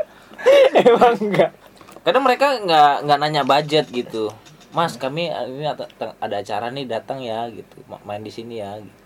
Emang 0.74 1.14
enggak. 1.16 1.54
Kadang 2.02 2.26
mereka 2.26 2.58
nggak 2.58 3.06
nggak 3.06 3.18
nanya 3.20 3.44
budget 3.46 3.86
gitu. 3.88 4.34
Mas, 4.74 4.98
kami 4.98 5.30
ini 5.30 5.62
ada, 5.62 5.86
acara 6.18 6.74
nih 6.74 6.90
datang 6.90 7.22
ya 7.22 7.46
gitu. 7.48 7.78
Ma- 7.86 8.02
Main 8.04 8.20
di 8.20 8.34
sini 8.34 8.58
ya. 8.58 8.82
Gitu. 8.82 8.98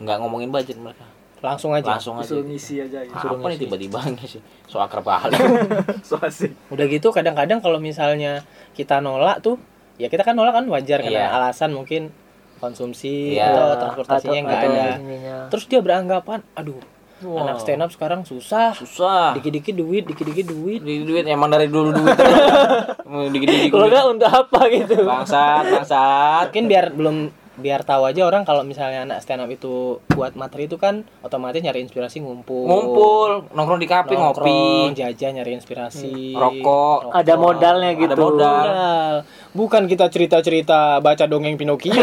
Nggak 0.00 0.16
ngomongin 0.18 0.48
budget 0.48 0.80
mereka. 0.80 1.04
langsung 1.44 1.76
aja 1.76 2.00
Langsung 2.00 2.16
aja. 2.16 2.24
Disuruh 2.24 2.48
ngisi 2.48 2.74
aja 2.80 3.04
gitu. 3.04 3.12
Apa 3.20 3.52
nih 3.52 3.58
tiba-tiba 3.60 4.00
ngisi? 4.08 4.40
So 4.64 4.80
akrab 4.80 5.04
kali. 5.04 5.36
So 6.08 6.16
asik. 6.16 6.56
udah 6.72 6.88
gitu 6.88 7.12
kadang-kadang 7.12 7.60
kalau 7.60 7.76
misalnya 7.76 8.40
kita 8.72 9.04
nolak 9.04 9.44
tuh 9.44 9.60
ya 9.96 10.06
kita 10.06 10.22
kan 10.22 10.32
nolak 10.32 10.54
kan 10.54 10.64
wajar 10.66 10.98
karena 11.00 11.24
Iya. 11.24 11.34
alasan 11.34 11.70
mungkin 11.70 12.10
konsumsi 12.56 13.34
Iya. 13.34 13.50
atau 13.50 13.66
transportasinya 13.78 14.40
nggak 14.42 14.60
ada 14.60 14.86
ininya. 14.96 15.36
terus 15.48 15.64
dia 15.66 15.78
beranggapan 15.78 16.40
aduh 16.52 16.80
anak 17.24 17.56
stand 17.58 17.80
up 17.80 17.88
sekarang 17.88 18.20
susah 18.22 18.74
Susah. 18.74 19.32
dikit-dikit 19.32 19.72
duit 19.72 20.04
dikit-dikit 20.04 20.44
duit 20.46 20.80
Di 20.80 21.02
duit 21.02 21.24
emang 21.24 21.48
dari 21.48 21.66
dulu 21.66 21.88
duit. 21.90 22.12
Dikit-dikit 23.32 23.70
Kalau 23.70 23.86
duit. 23.86 23.92
enggak 23.92 24.04
untuk 24.08 24.28
apa 24.28 24.60
gitu. 24.68 24.94
Bangsat, 25.00 25.64
bangsat. 25.64 26.44
mungkin 26.48 26.64
biar 26.66 26.84
belum 26.90 27.16
biar 27.54 27.80
tahu 27.80 28.02
aja 28.04 28.26
orang 28.26 28.42
kalau 28.42 28.60
misalnya 28.60 29.06
anak 29.06 29.22
stand 29.22 29.38
up 29.38 29.46
itu 29.46 30.02
buat 30.10 30.34
materi 30.34 30.66
itu 30.66 30.74
kan 30.74 31.06
otomatis 31.22 31.62
nyari 31.62 31.80
inspirasi 31.80 32.18
ngumpul 32.18 32.66
Ngumpul, 32.66 33.30
nongkrong 33.54 33.78
di 33.78 33.86
kafe 33.86 34.12
ngopi, 34.12 34.90
jajan 34.92 35.38
nyari 35.38 35.54
inspirasi 35.54 36.34
rokok. 36.34 37.14
Ada 37.14 37.34
modalnya 37.36 37.94
gitu. 37.94 38.10
Ada 38.10 38.18
modal. 38.18 39.12
Bukan 39.54 39.86
kita 39.86 40.10
cerita-cerita 40.10 40.98
baca 40.98 41.24
dongeng 41.24 41.54
Pinocchio 41.54 41.94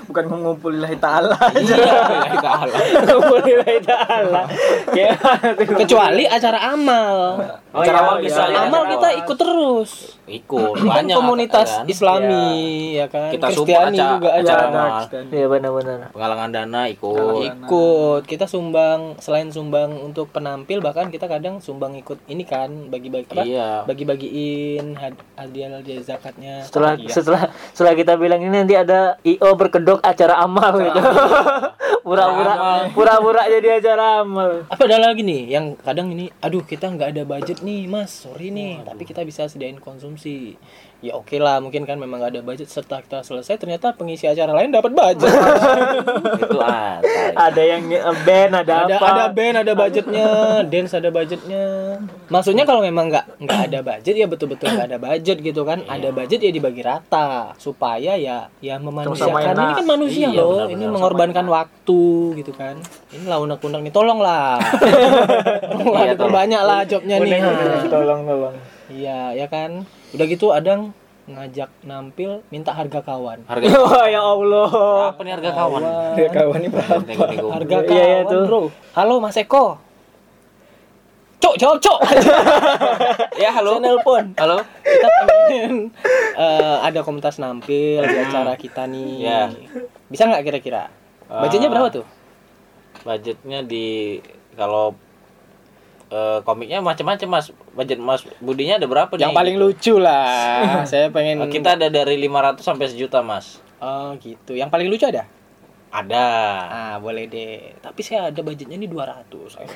Bukan 0.00 0.24
mengumpul 0.26 0.72
lillahi 0.72 0.96
ta'ala. 0.96 1.36
Iya, 1.60 2.32
kita 2.32 2.50
ala. 2.56 2.76
Alhamdulillah 3.04 3.78
ta'ala. 3.84 4.42
Tuh? 4.48 5.76
kecuali 5.76 6.24
acara 6.24 6.72
amal 6.72 7.36
Oh, 7.70 7.78
Acara 7.78 7.94
iya, 7.94 8.02
amal 8.02 8.16
iya, 8.16 8.24
bisa 8.26 8.42
iya. 8.42 8.50
ya. 8.50 8.60
amal 8.66 8.82
kita 8.88 9.08
ikut 9.14 9.36
terus 9.38 9.90
Ikut 10.26 10.74
kan 10.74 11.06
banyak 11.06 11.14
komunitas 11.14 11.68
kan. 11.70 11.84
Islami 11.86 12.46
ya 12.92 13.06
kan 13.06 13.30
Kita 13.30 13.46
Kristiani 13.46 13.94
acara, 13.94 14.10
juga 14.10 14.28
acara 14.32 14.62
amal. 14.64 14.90
Kristen. 14.96 15.24
Iya 15.30 15.46
benar-benar. 15.46 15.98
Penggalangan 16.10 16.50
dana 16.50 16.82
ikut. 16.88 17.42
ikut 17.44 18.22
kita 18.24 18.46
sumbang 18.46 19.00
selain 19.18 19.50
sumbang 19.50 19.94
untuk 20.00 20.30
penampil 20.30 20.80
bahkan 20.80 21.06
kita 21.08 21.26
kadang 21.26 21.60
sumbang 21.60 21.94
ikut 21.94 22.18
ini 22.26 22.42
kan 22.42 22.88
bagi-bagi 22.88 23.30
apa 23.30 23.44
Iya. 23.44 23.70
bagi-bagiin 23.86 24.96
had- 24.96 25.22
hadiah 25.36 25.78
Setelah 26.60 26.92
Iya. 26.92 27.08
setelah 27.08 27.42
setelah 27.70 27.94
kita 27.94 28.12
bilang 28.14 28.38
ini 28.38 28.54
nanti 28.54 28.74
ada 28.74 29.16
IO 29.22 29.50
berkedok 29.52 29.98
acara 30.00 30.38
amal 30.38 30.72
gitu. 30.76 31.00
Pura-pura 32.00 32.54
pura-pura 32.90 33.42
jadi 33.46 33.78
acara 33.78 34.20
amal. 34.20 34.64
apa 34.66 34.82
ada 34.82 34.98
lagi 35.00 35.20
nih 35.20 35.42
yang 35.48 35.76
kadang 35.76 36.10
ini 36.10 36.32
aduh 36.36 36.62
kita 36.62 36.88
nggak 36.88 37.12
ada 37.12 37.22
budget 37.24 37.60
nih 37.60 37.86
mas 37.86 38.10
sorry 38.10 38.48
nih 38.48 38.82
tapi 38.82 39.04
kita 39.04 39.20
bisa 39.20 39.46
sediain 39.46 39.76
konsumsi 39.76 40.56
ya 41.00 41.16
oke 41.16 41.32
lah 41.40 41.64
mungkin 41.64 41.88
kan 41.88 41.96
memang 41.96 42.20
gak 42.20 42.36
ada 42.36 42.42
budget 42.44 42.68
setelah 42.68 43.00
kita 43.00 43.24
selesai 43.24 43.56
ternyata 43.56 43.96
pengisi 43.96 44.28
acara 44.28 44.52
lain 44.52 44.68
dapat 44.68 44.92
budget. 44.92 45.32
Itu 46.44 46.60
ada 46.60 47.00
Ada 47.50 47.62
yang 47.64 47.88
band, 48.24 48.52
ada, 48.52 48.72
ada 48.84 48.94
apa? 49.00 49.06
ada 49.08 49.24
band 49.32 49.56
ada 49.64 49.72
budgetnya 49.72 50.26
dance 50.68 50.92
ada 50.92 51.08
budgetnya. 51.08 51.64
Maksudnya 52.28 52.68
kalau 52.68 52.84
memang 52.84 53.08
nggak 53.08 53.40
nggak 53.40 53.60
ada 53.72 53.80
budget 53.80 54.14
ya 54.14 54.26
betul-betul 54.28 54.68
nggak 54.76 54.88
ada 54.92 54.98
budget 55.00 55.36
gitu 55.40 55.64
kan. 55.64 55.80
Ada 55.88 56.12
budget 56.12 56.40
ya 56.44 56.52
dibagi 56.52 56.84
rata. 56.84 57.56
Supaya 57.56 58.20
ya 58.20 58.52
ya 58.60 58.76
memanusiakan. 58.76 59.56
Ini 59.56 59.74
kan 59.80 59.86
manusia 59.88 60.28
Iya, 60.30 60.36
loh 60.36 60.68
benar-benar 60.68 60.76
ini 60.76 60.84
sama 60.84 60.94
mengorbankan 61.00 61.46
waktu 61.48 62.02
gitu 62.44 62.52
kan. 62.52 62.76
Ini 63.10 63.24
lah 63.24 63.38
unek-unek 63.40 63.80
nih 63.88 63.92
tolonglah. 63.94 64.60
Tolonglah 65.70 66.02
Iya, 66.04 66.12
diperbanyak 66.12 66.62
lah 66.62 66.80
jobnya 66.84 67.16
nih. 67.24 67.40
Tolong 67.88 68.20
tolong. 68.28 68.54
Iya 68.90 69.32
ya 69.32 69.46
kan? 69.46 69.86
Udah 70.10 70.26
gitu 70.26 70.50
ada 70.50 70.90
ngajak 71.24 71.70
nampil 71.82 72.42
minta 72.48 72.70
harga 72.70 73.00
kawan. 73.00 73.46
Harga 73.46 73.68
Wah 73.86 74.06
ya 74.06 74.18
Allah. 74.20 74.70
apa 75.08 75.20
nih 75.22 75.32
harga 75.32 75.50
kawan? 75.54 75.82
Dia 76.12 76.28
kawan 76.28 76.58
ini 76.58 76.68
berapa? 76.68 76.94
Harga 77.50 77.76
Iya, 77.76 77.86
kawan 77.86 77.94
iya, 77.94 78.18
tuh. 78.26 78.42
bro. 78.44 78.60
Halo 78.92 79.14
mas 79.18 79.36
Eko. 79.36 79.78
Cok 81.40 81.54
jawab 81.56 81.78
cok. 81.78 82.00
Ya 83.40 83.48
halo. 83.50 83.72
Saya 83.72 83.82
nelpon. 83.82 84.24
Halo. 84.36 84.60
Kita 84.82 85.08
pengen 85.24 85.74
eh, 86.36 86.76
ada 86.78 87.00
komunitas 87.00 87.40
nampil 87.40 88.02
di 88.02 88.16
acara 88.18 88.52
kita 88.54 88.84
nih. 88.84 89.12
Ya. 89.22 89.40
bisa 90.06 90.26
nggak 90.26 90.44
kira-kira? 90.44 90.92
Budgetnya 91.26 91.66
Ah. 91.66 91.72
berapa 91.72 91.88
tuh? 91.92 92.06
budgetnya 93.00 93.64
di 93.64 94.20
kalau 94.52 94.92
eh, 96.10 96.38
komiknya 96.42 96.82
macam-macam 96.82 97.28
mas 97.30 97.48
budget 97.70 97.98
mas 98.02 98.26
budinya 98.42 98.76
ada 98.76 98.86
berapa 98.90 99.12
yang 99.14 99.30
nih? 99.30 99.38
paling 99.38 99.56
lucu 99.56 99.94
lah. 99.96 100.82
Saya 100.90 101.08
pengen 101.08 101.46
Eh, 101.46 101.50
kita 101.50 101.78
ada 101.78 101.86
dari 101.86 102.18
500 102.18 102.60
sampai 102.60 102.86
sejuta 102.90 103.22
mas. 103.22 103.62
Oh 103.78 104.12
gitu. 104.18 104.58
Yang 104.58 104.70
paling 104.70 104.88
lucu 104.90 105.06
ada? 105.06 105.24
Ada. 105.90 106.26
Ah 106.66 106.94
boleh 106.98 107.26
deh. 107.26 107.74
Tapi 107.78 108.00
saya 108.02 108.30
ada 108.30 108.40
budgetnya 108.42 108.78
nih 108.78 108.90
200 108.90 109.26
saya 109.50 109.70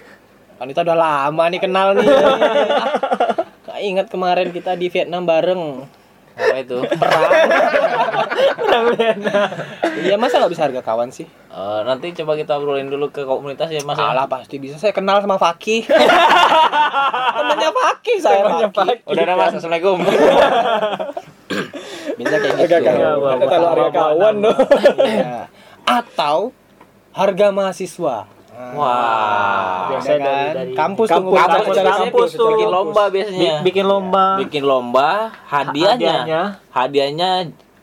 kan 0.54 0.70
kita 0.70 0.87
udah 0.87 0.94
lama 0.94 1.44
nih 1.50 1.59
kenal 1.59 1.98
nih. 1.98 2.07
Ah, 3.64 3.83
ingat 3.83 4.07
kemarin 4.07 4.54
kita 4.54 4.78
di 4.78 4.87
Vietnam 4.87 5.26
bareng 5.26 5.83
apa 6.35 6.57
itu? 6.59 6.79
Iya 10.05 10.18
masa 10.18 10.42
nggak 10.42 10.53
bisa 10.53 10.66
harga 10.66 10.83
kawan 10.83 11.09
sih? 11.14 11.25
Eh, 11.25 11.81
nanti 11.87 12.11
coba 12.11 12.35
kita 12.35 12.59
obrolin 12.59 12.90
dulu 12.90 13.14
ke 13.14 13.23
komunitas 13.23 13.70
ya 13.70 13.79
mas 13.87 13.94
ya. 13.94 14.11
Alah 14.11 14.27
pasti 14.27 14.59
bisa. 14.59 14.75
Saya 14.77 14.90
kenal 14.90 15.23
sama 15.23 15.38
Fakih. 15.38 15.87
Temannya 17.38 17.70
Fakih 17.70 18.18
saya 18.18 18.42
Fakih. 18.51 19.07
Udah 19.07 19.23
ada 19.23 19.35
mas. 19.38 19.55
Assalamualaikum. 19.55 20.03
Bisa 22.18 22.35
kayak 22.42 22.66
gitu. 22.66 22.90
Kalau 23.47 23.68
harga 23.70 23.90
kawan 23.94 24.35
loh. 24.42 24.57
Iya. 25.07 25.47
atau 25.85 26.49
harga 27.12 27.53
mahasiswa 27.53 28.25
wah 28.55 29.90
Biasa 29.90 30.09
Ada 30.09 30.17
kan? 30.17 30.23
dari- 30.23 30.55
dari- 30.55 30.75
kampus, 30.75 31.09
Kampus, 31.09 31.33
kampus 31.35 31.64
biasanya 31.69 31.95
kampus 32.01 32.31
tuh. 32.33 32.49
bikin 32.53 32.69
lomba 32.69 33.03
biasanya 33.09 33.38
Bi- 33.40 33.62
bikin 33.64 33.85
lomba. 33.85 34.25
bikin 34.38 34.62
lomba 34.62 35.09
hadiahnya 35.45 36.14
Hadiahnya. 36.23 36.43
hadiahnya 36.71 37.31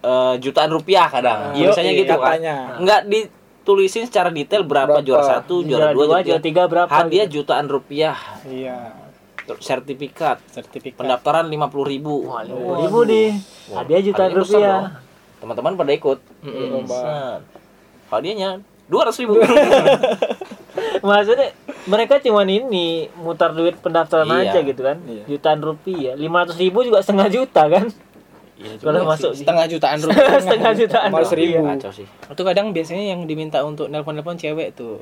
eh, 0.02 0.34
jutaan 0.38 0.70
rupiah 0.70 1.08
kadang 1.08 1.40
Yo, 1.52 1.68
biasanya 1.68 1.92
iya, 1.92 2.00
gitu 2.00 2.14
kan 2.14 2.26
katanya. 2.34 2.56
nggak 2.78 3.02
ditulisin 3.06 4.04
secara 4.04 4.30
detail 4.30 4.64
berapa, 4.64 4.98
Berapa? 4.98 5.04
juara 5.04 5.24
satu 5.24 5.62
juara 5.62 5.92
Juara 5.92 5.94
dua 5.94 6.06
dua, 6.08 6.20
juara 6.24 6.42
tiga 6.42 6.64
berapa 6.66 6.90
hadiah 6.90 7.26
gitu. 7.26 7.44
jutaan 7.44 7.66
rupiah 7.68 8.18
iya 8.44 8.96
sertifikat 9.54 10.40
sertifikat 10.48 10.96
pendaftaran 10.98 11.46
lima 11.46 11.68
puluh 11.68 11.84
ribu 11.86 12.24
Wah, 12.26 12.42
lima 12.42 12.80
ribu 12.80 13.00
nih. 13.04 13.36
Hadiah 13.70 14.02
jutaan 14.02 14.32
Hadiahnya 14.32 14.42
besar 14.42 14.58
rupiah. 14.58 14.80
teman-teman 15.38 15.74
pada 15.76 15.92
ikut 15.92 16.20
Mm-mm. 16.40 16.86
Set. 16.88 17.42
hadiahnya 18.08 18.50
dua 18.86 19.02
ratus 19.04 19.20
ribu 19.20 19.38
Maksudnya 21.00 21.50
mereka 21.84 22.18
cuman 22.18 22.46
ini 22.46 22.88
mutar 23.16 23.52
duit 23.52 23.76
pendaftaran 23.76 24.28
Iya. 24.28 24.40
aja 24.48 24.60
gitu 24.62 24.82
kan. 24.82 24.98
Iya. 25.02 25.24
Jutaan 25.28 25.60
rupiah. 25.60 26.14
Lima 26.14 26.42
ratus 26.42 26.56
ribu 26.56 26.82
juga 26.82 27.00
setengah 27.00 27.28
juta 27.28 27.64
kan. 27.66 27.86
Iya, 28.56 28.78
Kalau 28.78 29.00
juga 29.00 29.10
masuk 29.12 29.32
sih. 29.32 29.42
setengah 29.42 29.66
jutaan 29.68 29.98
rupiah 30.00 30.38
setengah 30.46 30.72
jutaan 30.76 31.10
rupiah. 31.12 31.62
kacau 31.74 31.92
sih 31.92 32.06
itu 32.06 32.42
kadang 32.44 32.70
biasanya 32.70 33.04
yang 33.08 33.26
diminta 33.26 33.58
untuk 33.62 33.90
nelpon-nelpon 33.90 34.38
cewek 34.38 34.72
tuh 34.72 35.02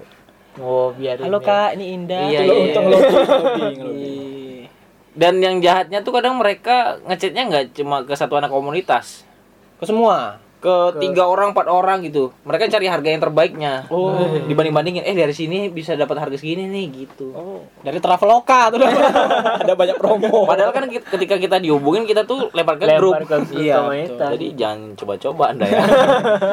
Oh, 0.56 0.92
biar 0.92 1.20
halo 1.20 1.40
kak 1.40 1.76
ini 1.76 1.92
Indah 1.94 2.24
Iya, 2.26 2.40
iya, 2.42 2.56
untung 2.56 2.88
iya. 2.88 2.96
lo. 2.96 3.00
Ih. 4.00 4.64
dan 5.12 5.38
yang 5.38 5.60
jahatnya 5.60 6.00
tuh 6.00 6.12
kadang 6.12 6.36
mereka 6.36 7.04
ngechatnya 7.04 7.44
nggak 7.46 7.66
cuma 7.74 8.02
ke 8.02 8.14
satu 8.14 8.34
anak 8.34 8.48
komunitas 8.48 9.28
ke 9.76 9.84
semua 9.84 10.40
ke 10.60 10.76
tiga 11.00 11.24
orang 11.24 11.56
empat 11.56 11.72
orang 11.72 12.04
gitu. 12.04 12.36
Mereka 12.44 12.68
cari 12.68 12.92
harga 12.92 13.08
yang 13.08 13.24
terbaiknya. 13.24 13.88
Oh. 13.88 14.12
dibanding 14.44 14.76
bandingin 14.76 15.04
eh 15.08 15.16
dari 15.16 15.32
sini 15.32 15.72
bisa 15.72 15.96
dapat 15.96 16.20
harga 16.20 16.36
segini 16.36 16.68
nih 16.68 16.86
gitu. 17.08 17.32
Oh. 17.32 17.64
Dari 17.80 18.04
Traveloka 18.04 18.76
tuh. 18.76 18.84
Ada 19.64 19.74
banyak 19.74 19.96
promo. 19.96 20.44
padahal 20.44 20.76
kan 20.76 20.92
ketika 20.92 21.40
kita 21.40 21.64
dihubungin 21.64 22.04
kita 22.04 22.28
tuh 22.28 22.52
lempar 22.52 22.76
ke 22.76 22.92
lempar 22.92 23.24
grup. 23.24 23.48
ke 23.48 23.56
Iya, 23.56 23.88
jadi 24.36 24.48
jangan 24.60 24.80
coba-coba 25.00 25.56
anda 25.56 25.64
ya. 25.64 25.82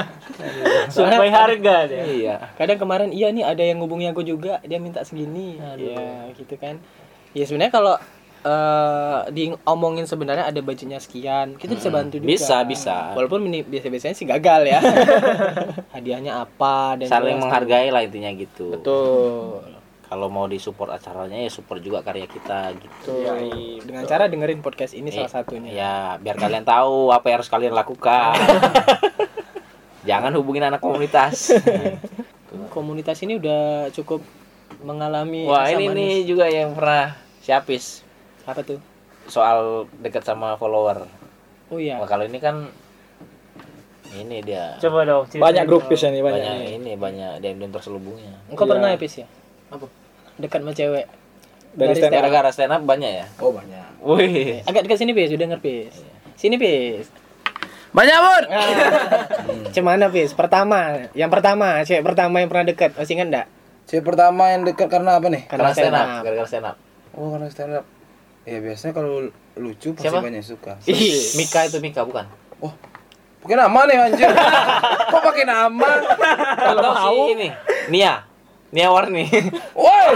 Sampai 0.95 1.29
harga 1.35 1.91
deh. 1.91 2.23
iya. 2.23 2.55
Kadang 2.55 2.79
kemarin 2.79 3.11
iya 3.11 3.35
nih 3.35 3.43
ada 3.43 3.63
yang 3.67 3.83
ngubungi 3.83 4.07
aku 4.15 4.23
juga 4.23 4.63
dia 4.63 4.79
minta 4.79 5.03
segini. 5.03 5.59
Ya 5.59 6.31
gitu 6.39 6.55
kan. 6.55 6.79
Ya 7.35 7.43
sebenarnya 7.45 7.75
kalau 7.75 7.95
eh 8.47 9.21
diomongin 9.35 10.07
sebenarnya 10.07 10.47
ada 10.47 10.61
budgetnya 10.63 11.03
sekian 11.03 11.59
kita 11.59 11.75
bisa 11.75 11.91
bantu 11.91 12.23
juga. 12.23 12.31
Bisa, 12.31 12.57
bisa. 12.63 13.11
walaupun 13.19 13.51
ini 13.51 13.67
biasa 13.67 13.91
biasanya 13.91 14.15
sih 14.15 14.27
gagal 14.31 14.63
ya. 14.71 14.79
Hadiahnya 15.99 16.47
apa 16.47 16.95
dan 17.03 17.11
saling 17.11 17.43
menghargai 17.43 17.91
lah 17.91 18.07
intinya 18.07 18.31
gitu. 18.39 18.71
Betul. 18.79 19.67
Kalau 20.07 20.31
mau 20.31 20.47
disupport 20.47 20.95
acaranya 20.95 21.43
ya 21.43 21.51
support 21.51 21.83
juga 21.83 22.07
karya 22.07 22.31
kita 22.31 22.71
gitu. 22.79 23.27
Betul. 23.27 23.83
dengan 23.83 24.07
cara 24.07 24.31
dengerin 24.31 24.63
podcast 24.63 24.95
ini 24.95 25.11
salah 25.11 25.43
satunya. 25.43 25.75
Ya 25.75 25.95
biar 26.23 26.39
kalian 26.39 26.63
tahu 26.63 27.11
apa 27.11 27.27
yang 27.27 27.43
harus 27.43 27.51
kalian 27.51 27.75
lakukan. 27.75 28.39
Jangan 30.09 30.31
hubungin 30.39 30.63
anak 30.63 30.79
komunitas. 30.79 31.51
Komunitas 32.71 33.19
ini 33.27 33.43
udah 33.43 33.91
cukup 33.91 34.23
mengalami 34.87 35.51
wah 35.51 35.67
ini 35.67 35.91
manis. 35.91 35.99
nih 35.99 36.15
juga 36.31 36.47
yang 36.47 36.79
pernah 36.79 37.19
siapis 37.43 38.06
apa 38.47 38.61
tuh? 38.63 38.79
Soal 39.27 39.85
dekat 39.99 40.23
sama 40.23 40.55
follower. 40.55 41.05
Oh 41.67 41.77
iya. 41.77 41.99
Wah, 41.99 42.07
kalau 42.07 42.23
ini 42.23 42.39
kan 42.39 42.71
ini 44.15 44.39
dia. 44.41 44.79
Coba 44.79 45.03
dong. 45.03 45.27
Banyak 45.29 45.67
grupis 45.67 45.99
ya 45.99 46.09
nih 46.09 46.23
banyak. 46.23 46.41
banyak 46.41 46.57
ini. 46.73 46.93
banyak 46.95 47.31
DM 47.43 47.59
DM 47.59 47.71
terselubungnya. 47.71 48.39
Engkau 48.47 48.65
Iya. 48.65 48.73
pernah 48.73 48.89
ya 48.89 48.97
Pis 48.97 49.15
ya? 49.19 49.27
Apa? 49.69 49.87
Dekat 50.37 50.63
sama 50.63 50.73
cewek. 50.73 51.07
Dari 51.77 51.93
Dari 51.93 51.95
stand 51.99 52.09
up. 52.09 52.19
gara-gara 52.23 52.51
stand 52.51 52.73
up 52.73 52.83
banyak 52.83 53.11
ya? 53.13 53.27
Oh 53.37 53.51
banyak. 53.51 53.85
wih. 54.01 54.63
Agak 54.63 54.87
dekat 54.87 54.99
sini 54.99 55.11
Pis 55.11 55.29
udah 55.29 55.43
denger 55.43 55.61
Pis 55.61 55.95
sini 56.37 56.57
Pis 56.57 57.09
banyak 57.91 58.13
bun 58.15 58.45
Cemana 59.73 60.07
Pis 60.07 60.33
pertama 60.33 61.09
yang 61.13 61.29
pertama 61.29 61.81
cewek 61.81 62.05
pertama 62.05 62.39
yang 62.39 62.49
pernah 62.49 62.67
dekat 62.67 62.93
masih 62.93 63.17
ingat 63.17 63.29
enggak 63.29 63.47
Cewek 63.87 64.05
pertama 64.05 64.51
yang 64.51 64.63
dekat 64.63 64.85
karena 64.87 65.17
apa 65.17 65.27
nih? 65.27 65.49
karena 65.49 65.73
stand 65.73 65.95
up 65.95 66.09
gara-gara 66.21 66.45
stand 66.45 66.67
up 66.67 66.77
Oh 67.13 67.33
karena 67.33 67.49
stand 67.49 67.73
up. 67.73 67.85
Ya 68.47 68.59
biasanya 68.59 68.95
kalau 68.95 69.27
lucu 69.57 69.91
pasti 69.93 70.07
Siapa? 70.07 70.23
banyak 70.23 70.39
yang 70.39 70.47
suka. 70.47 70.73
Ih, 70.87 71.35
Mika 71.35 71.67
itu 71.67 71.79
Mika 71.79 72.03
bukan 72.03 72.27
Pakai 73.37 73.57
nama 73.59 73.81
nih 73.85 73.97
anjir. 74.01 74.31
Kok 75.13 75.23
pakai 75.23 75.45
nama? 75.45 75.91
atau 76.59 76.93
si 76.97 77.15
ini 77.33 77.49
Nia 77.89 78.23
Nia 78.69 78.89
Warni 78.89 79.23
Woi. 79.79 80.07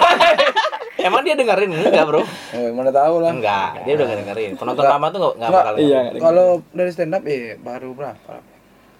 emang 0.98 1.22
dia 1.22 1.32
dengerin 1.32 1.70
enggak 1.70 2.02
bro 2.04 2.20
Oh, 2.20 2.68
mana 2.74 2.90
tahu 2.90 3.22
lah. 3.22 3.30
enggak 3.30 3.86
dia 3.86 3.94
udah 3.94 4.04
gak 4.04 4.18
dengerin 4.20 4.50
penonton 4.52 4.82
Enggak. 4.82 4.92
lama 4.92 5.06
tuh 5.06 5.18
nggak 5.18 5.32
nggak 5.32 5.48
Enggak, 5.48 5.62
bakal 5.62 5.74
Iya. 5.78 6.00
Kalau 6.18 6.46
dari 6.70 6.90
stand 6.90 7.14
up 7.14 7.22
ya 7.22 7.38
baru 7.56 7.90
berapa? 7.92 8.34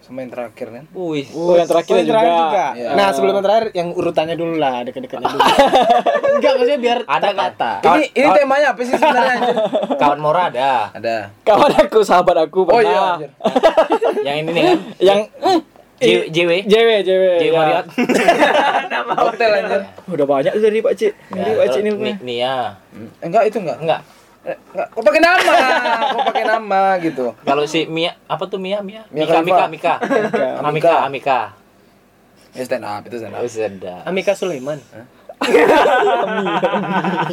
Sama 0.01 0.17
yang 0.19 0.29
terakhir 0.29 0.67
kan? 0.67 0.83
Wih, 0.91 1.29
Oh 1.29 1.53
yang 1.53 1.63
terakhir 1.63 1.93
Oh, 1.93 1.97
yang 1.97 2.09
terakhir 2.09 2.31
juga. 2.31 2.41
juga. 2.43 2.65
Iya. 2.73 2.89
Nah, 2.91 3.07
sebelum 3.09 3.33
yang 3.33 3.45
terakhir 3.45 3.65
yang 3.71 3.89
urutannya 3.91 4.35
dulu 4.35 4.55
lah, 4.55 4.81
dekat-dekatnya 4.81 5.27
dulu. 5.27 5.41
Enggak, 6.35 6.53
maksudnya 6.53 6.79
biar 6.79 6.97
Ada 7.03 7.21
kan? 7.23 7.33
kata. 7.37 7.71
Kawan- 7.79 8.01
Ini 8.01 8.07
ini 8.11 8.27
temanya 8.35 8.67
apa 8.67 8.81
sih 8.81 8.93
sebenarnya 8.93 9.37
kawan 10.01 10.19
Mora 10.19 10.43
ada 10.47 10.71
Ada. 10.91 11.15
Kawan 11.41 11.71
aku, 11.79 11.99
sahabat 12.01 12.37
aku 12.41 12.59
Oh 12.63 12.73
pernah. 12.73 12.81
iya 12.83 13.01
anjir. 13.15 13.29
yang 14.27 14.35
ini 14.39 14.49
nih 14.49 14.63
kan 14.63 14.77
Yang 14.99 15.19
J- 16.01 16.27
JW 16.27 16.51
JW, 16.65 16.89
JW. 17.05 17.23
J 17.37 17.43
ya. 17.43 17.51
Marriott 17.53 17.87
Hotel 19.13 19.49
anjir. 19.55 19.81
Udah 20.07 20.25
banyak 20.27 20.51
tuh 20.51 20.63
dari 20.63 20.79
Pak 20.79 20.93
Cik. 20.95 21.13
Dari 21.29 21.53
Pak 21.53 21.67
Cik 21.69 21.81
ini. 21.83 21.91
Ni- 21.93 22.19
Nia. 22.25 22.73
Enggak 23.19 23.45
itu 23.45 23.57
enggak. 23.59 23.77
Enggak. 23.77 24.01
Kok 24.71 25.01
pakai 25.05 25.21
nama? 25.21 25.53
Kok 26.11 26.23
pakai 26.27 26.43
nama 26.43 26.81
gitu? 26.97 27.37
kalau 27.41 27.63
si 27.69 27.85
Mia 27.85 28.17
apa 28.25 28.49
tuh 28.49 28.57
Mia 28.57 28.81
Mia 28.81 29.05
Mia 29.07 29.25
Mika 29.25 29.39
Mika. 29.41 29.65
Mika 29.67 29.93
Mika. 30.01 30.47
Amika 30.61 30.95
Amika 31.05 31.39
Ya 32.51 32.65
stand 32.67 32.83
up 32.83 33.05
itu 33.05 33.15
stand 33.15 33.31
up. 33.31 33.39
oh 33.39 33.47
sudah 33.47 34.03
Amika 34.03 34.33
Sulaiman. 34.33 34.81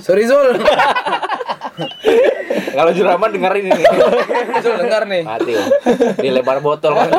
Sorry 0.01 0.25
Zul. 0.25 0.57
Kalau 2.69 2.91
Juraman 2.95 3.31
dengerin 3.31 3.65
ini. 3.71 3.83
Itu 4.59 4.69
dengar 4.71 5.03
nih. 5.07 5.23
Mati. 5.27 5.55
Dilebar 6.17 6.63
botol 6.63 6.95
kan. 6.99 7.11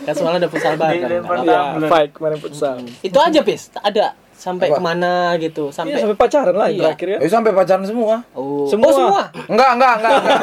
Kan 0.00 0.14
semalam 0.16 0.40
ada 0.40 0.48
futsal 0.48 0.76
bareng. 0.76 1.04
Dilempar 1.04 1.44
Iya, 1.44 1.60
fight 1.88 2.10
kemarin 2.12 2.38
futsal. 2.40 2.80
Itu 3.00 3.18
aja, 3.20 3.40
Pis. 3.44 3.68
Ada 3.76 4.16
sampai 4.34 4.66
Apa? 4.68 4.76
ke 4.76 4.82
mana 4.82 5.14
gitu. 5.38 5.68
Iya, 5.68 5.74
Sampai 5.74 5.98
sampai 5.98 6.18
pacaran 6.18 6.54
lah 6.54 6.66
yang 6.66 6.74
Iya. 6.74 6.84
terakhir 6.90 7.08
ya. 7.08 7.18
Eh 7.22 7.30
sampai 7.30 7.50
pacaran 7.50 7.84
semua. 7.84 8.14
Oh, 8.32 8.66
Semua. 8.66 8.88
Oh, 8.88 8.94
semua. 8.94 9.22
Enggak, 9.46 9.70
enggak, 9.74 9.94
enggak. 9.96 10.12
enggak. 10.14 10.38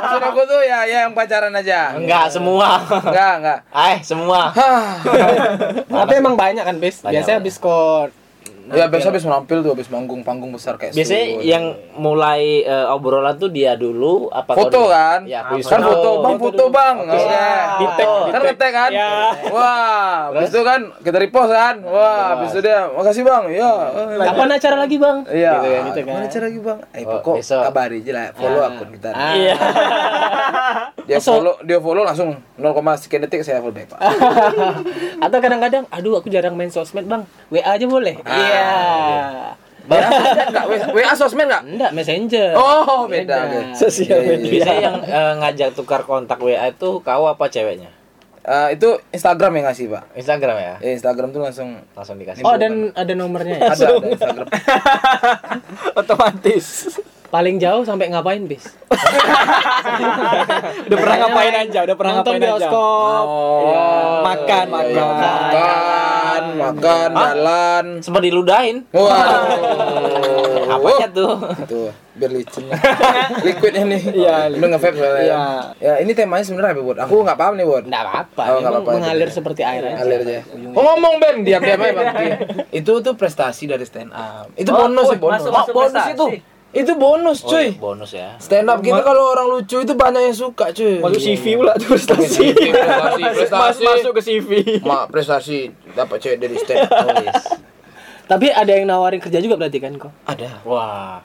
Maksud 0.00 0.22
aku 0.22 0.40
tuh 0.44 0.60
ya, 0.62 0.78
ya 0.84 0.98
yang 1.04 1.12
pacaran 1.12 1.52
aja. 1.52 1.80
Enggak 1.94 2.24
semua. 2.28 2.68
Enggak, 2.86 3.32
enggak. 3.40 3.58
Eh, 3.70 3.96
semua. 4.00 4.40
Hah. 4.52 5.00
Tapi 5.84 6.12
emang 6.14 6.34
banyak 6.34 6.64
kan. 6.64 6.76
Banyak, 6.76 7.10
Biasanya 7.10 7.40
banyak. 7.40 8.23
Skor. 8.66 8.74
Ya 8.74 8.86
biasa 8.86 9.06
habis 9.08 9.22
menampil 9.22 9.58
tuh, 9.60 9.70
habis 9.72 9.88
manggung 9.88 10.20
panggung 10.20 10.50
besar 10.50 10.74
kayak 10.74 10.92
Biasanya 10.92 11.24
Sun. 11.26 11.40
yang 11.42 11.64
mulai 11.94 12.62
eh, 12.62 12.86
obrolan 12.88 13.34
tuh 13.34 13.48
dia 13.48 13.74
dulu 13.74 14.28
apa 14.28 14.52
foto 14.52 14.88
kan? 14.88 15.22
Ya, 15.24 15.44
kan 15.44 15.54
aku 15.54 15.62
foto, 15.62 15.84
foto. 15.84 16.10
bang 16.18 16.36
foto 16.38 16.64
bang. 16.68 16.94
Oke. 16.98 17.12
Oke. 17.14 17.44
Di 17.74 17.86
tag, 17.94 18.08
di 18.08 18.30
Kan 18.30 18.40
ngetek 18.42 18.72
kan? 18.72 18.90
Ya. 18.90 19.08
Wah, 19.48 20.14
habis 20.32 20.48
itu 20.48 20.60
kan 20.60 20.80
kita 21.00 21.16
repost 21.18 21.52
kan? 21.52 21.74
Wah, 21.82 22.36
habis 22.36 22.50
itu 22.50 22.60
dia, 22.60 22.88
makasih 22.88 23.22
bang. 23.22 23.44
Ya. 23.50 23.70
Kapan 24.24 24.48
acara 24.50 24.76
lagi, 24.76 24.96
Bang? 24.96 25.18
Iya. 25.26 25.52
Gitu 25.54 25.68
kan, 25.68 25.82
gitu 25.84 26.00
kan. 26.02 26.14
Lagi 26.44 26.60
bang? 26.60 26.78
Eh 26.90 27.02
Oh, 27.04 27.20
pokok 27.20 27.36
kabari 27.40 27.98
aja 28.00 28.12
lah, 28.12 28.26
follow 28.32 28.60
Ah. 28.60 28.68
akun 28.70 28.88
kita. 28.90 29.08
Ah. 29.12 29.32
Iya. 29.34 29.54
Dia 31.04 31.20
follow, 31.20 31.60
dia 31.60 31.76
follow 31.76 32.00
langsung 32.00 32.32
0, 32.56 32.72
sekian 32.96 33.20
detik 33.20 33.44
saya 33.44 33.60
follow 33.60 33.76
back 33.76 33.92
pak. 33.92 34.00
Atau 35.24 35.38
kadang-kadang, 35.38 35.84
aduh 35.90 36.16
aku 36.16 36.32
jarang 36.32 36.56
main 36.56 36.72
sosmed, 36.72 37.04
Bang. 37.04 37.28
WA 37.52 37.60
aja 37.60 37.84
boleh? 37.84 38.16
Ah, 38.24 38.32
Iya. 38.54 39.52
WA 39.84 40.00
sosmed 40.16 40.48
nggak? 40.48 40.64
WA 40.96 41.12
sosmed 41.12 41.46
nggak? 41.46 41.62
Enggak, 41.66 41.90
Messenger. 41.92 42.48
Oh 42.56 43.04
beda. 43.04 43.36
Beda. 43.44 43.76
Sosial 43.76 44.16
Iya, 44.16 44.16
iya, 44.16 44.30
media. 44.30 44.40
iya. 44.40 44.52
Biasanya 44.54 44.80
yang 44.80 44.96
eh, 45.04 45.32
ngajak 45.38 45.68
tukar 45.74 46.00
kontak 46.02 46.38
WA 46.38 46.66
itu 46.66 46.90
kau 46.98 47.24
apa 47.26 47.44
ceweknya? 47.46 47.92
Eh, 48.44 48.76
itu 48.76 48.88
Instagram 49.08 49.56
yang 49.56 49.64
ngasih 49.68 49.86
pak. 49.88 50.04
Instagram 50.16 50.56
ya? 50.56 50.74
Eh, 50.80 50.92
Instagram 50.92 51.32
tuh 51.32 51.40
langsung 51.40 51.68
Langsung 51.92 52.16
dikasih. 52.16 52.44
Oh, 52.44 52.56
dan 52.56 52.92
ada 52.92 53.12
nomornya 53.12 53.56
ya? 53.56 53.72
ada, 53.72 53.84
ada 53.94 54.08
Instagram. 54.08 54.46
Otomatis. 56.00 56.96
Paling 57.34 57.58
jauh 57.58 57.82
sampai 57.82 58.06
ngapain, 58.08 58.46
Bis? 58.46 58.62
Udah 60.86 60.96
pernah 60.96 61.16
ngapain 61.18 61.54
aja, 61.56 61.78
udah 61.82 61.96
pernah 61.96 62.12
Nonton 62.14 62.30
ngapain 62.30 62.46
aja. 62.46 62.50
bioskop. 62.62 63.24
Iya, 63.64 63.86
makan, 64.22 64.66
Iya, 64.66 64.78
iya. 64.84 65.02
makan. 65.02 65.40
makan, 65.50 66.42
makan, 66.54 67.10
jalan. 67.12 67.84
sempat 67.98 68.22
diludahin. 68.22 68.76
Wah, 68.90 69.42
Apanya 70.70 71.08
tuh? 71.10 71.34
tuh 71.64 71.88
biar 72.14 72.30
licin. 72.30 72.70
Liquidnya 73.42 73.82
nih. 73.84 74.02
Iya, 74.14 74.34
Lu 74.50 74.64
nge-vape 74.64 74.94
soalnya. 74.94 75.20
Iya. 75.20 75.42
Ya, 75.80 75.92
ini 75.98 76.14
temanya 76.14 76.44
sebenarnya 76.44 76.72
apa, 76.72 76.82
Bud? 76.84 76.98
Aku 77.00 77.14
nggak 77.20 77.34
paham 77.36 77.54
nih, 77.56 77.66
Bud. 77.66 77.84
Enggak 77.84 78.02
apa-apa. 78.04 78.42
Oh, 78.48 78.58
apa-apa. 78.60 78.90
mengalir 78.94 79.28
seperti 79.28 79.62
air 79.62 79.82
aja. 79.84 79.96
Ngalir 80.00 80.20
aja. 80.22 80.40
Oh, 80.70 80.82
ngomong 80.84 81.14
Ben, 81.18 81.42
diam-diam 81.42 81.78
aja 81.80 81.92
Bang. 81.92 82.06
Itu 82.70 82.92
tuh 83.00 83.14
prestasi 83.14 83.66
dari 83.66 83.82
stand 83.82 84.10
up. 84.10 84.54
Itu 84.54 84.70
Oh, 84.70 84.86
bonus 84.86 85.06
wih, 85.08 85.18
ya, 85.18 85.20
bonus. 85.20 85.40
masuk- 85.40 85.50
Oh, 85.50 85.54
masuk 85.56 85.74
bonus 85.74 85.92
prestasi. 85.92 86.14
itu. 86.14 86.26
Itu 86.74 86.92
bonus, 86.94 87.40
Oh, 87.40 87.50
cuy. 87.50 87.70
iya, 87.70 87.78
bonus 87.78 88.10
ya. 88.10 88.34
Stand 88.36 88.66
up 88.66 88.78
kita 88.78 88.98
kalau 89.00 89.30
orang 89.30 89.46
lucu 89.48 89.78
itu 89.78 89.94
banyak 89.94 90.22
yang 90.24 90.34
suka, 90.34 90.68
cuy. 90.70 90.98
Masuk 90.98 91.22
CV 91.22 91.44
pula 91.54 91.72
tuh 91.74 91.86
prestasi. 91.88 92.50
Prestasi, 92.74 93.22
Mas 93.22 93.34
prestasi. 93.38 93.82
masuk 93.84 94.12
ke 94.12 94.20
CV. 94.20 94.48
Mak 94.80 95.02
prestasi 95.08 95.58
dapat 95.92 96.16
cewek 96.18 96.36
dari 96.36 96.56
stand 96.56 96.82
up. 96.82 96.90
Oh, 96.98 97.14
yes. 97.16 97.44
Tapi 98.24 98.48
ada 98.48 98.72
yang 98.72 98.84
nawarin 98.84 99.18
kerja 99.18 99.38
juga 99.38 99.54
berarti 99.54 99.78
kan 99.78 99.94
kok? 99.94 100.10
Ada. 100.24 100.64
Wah. 100.64 101.22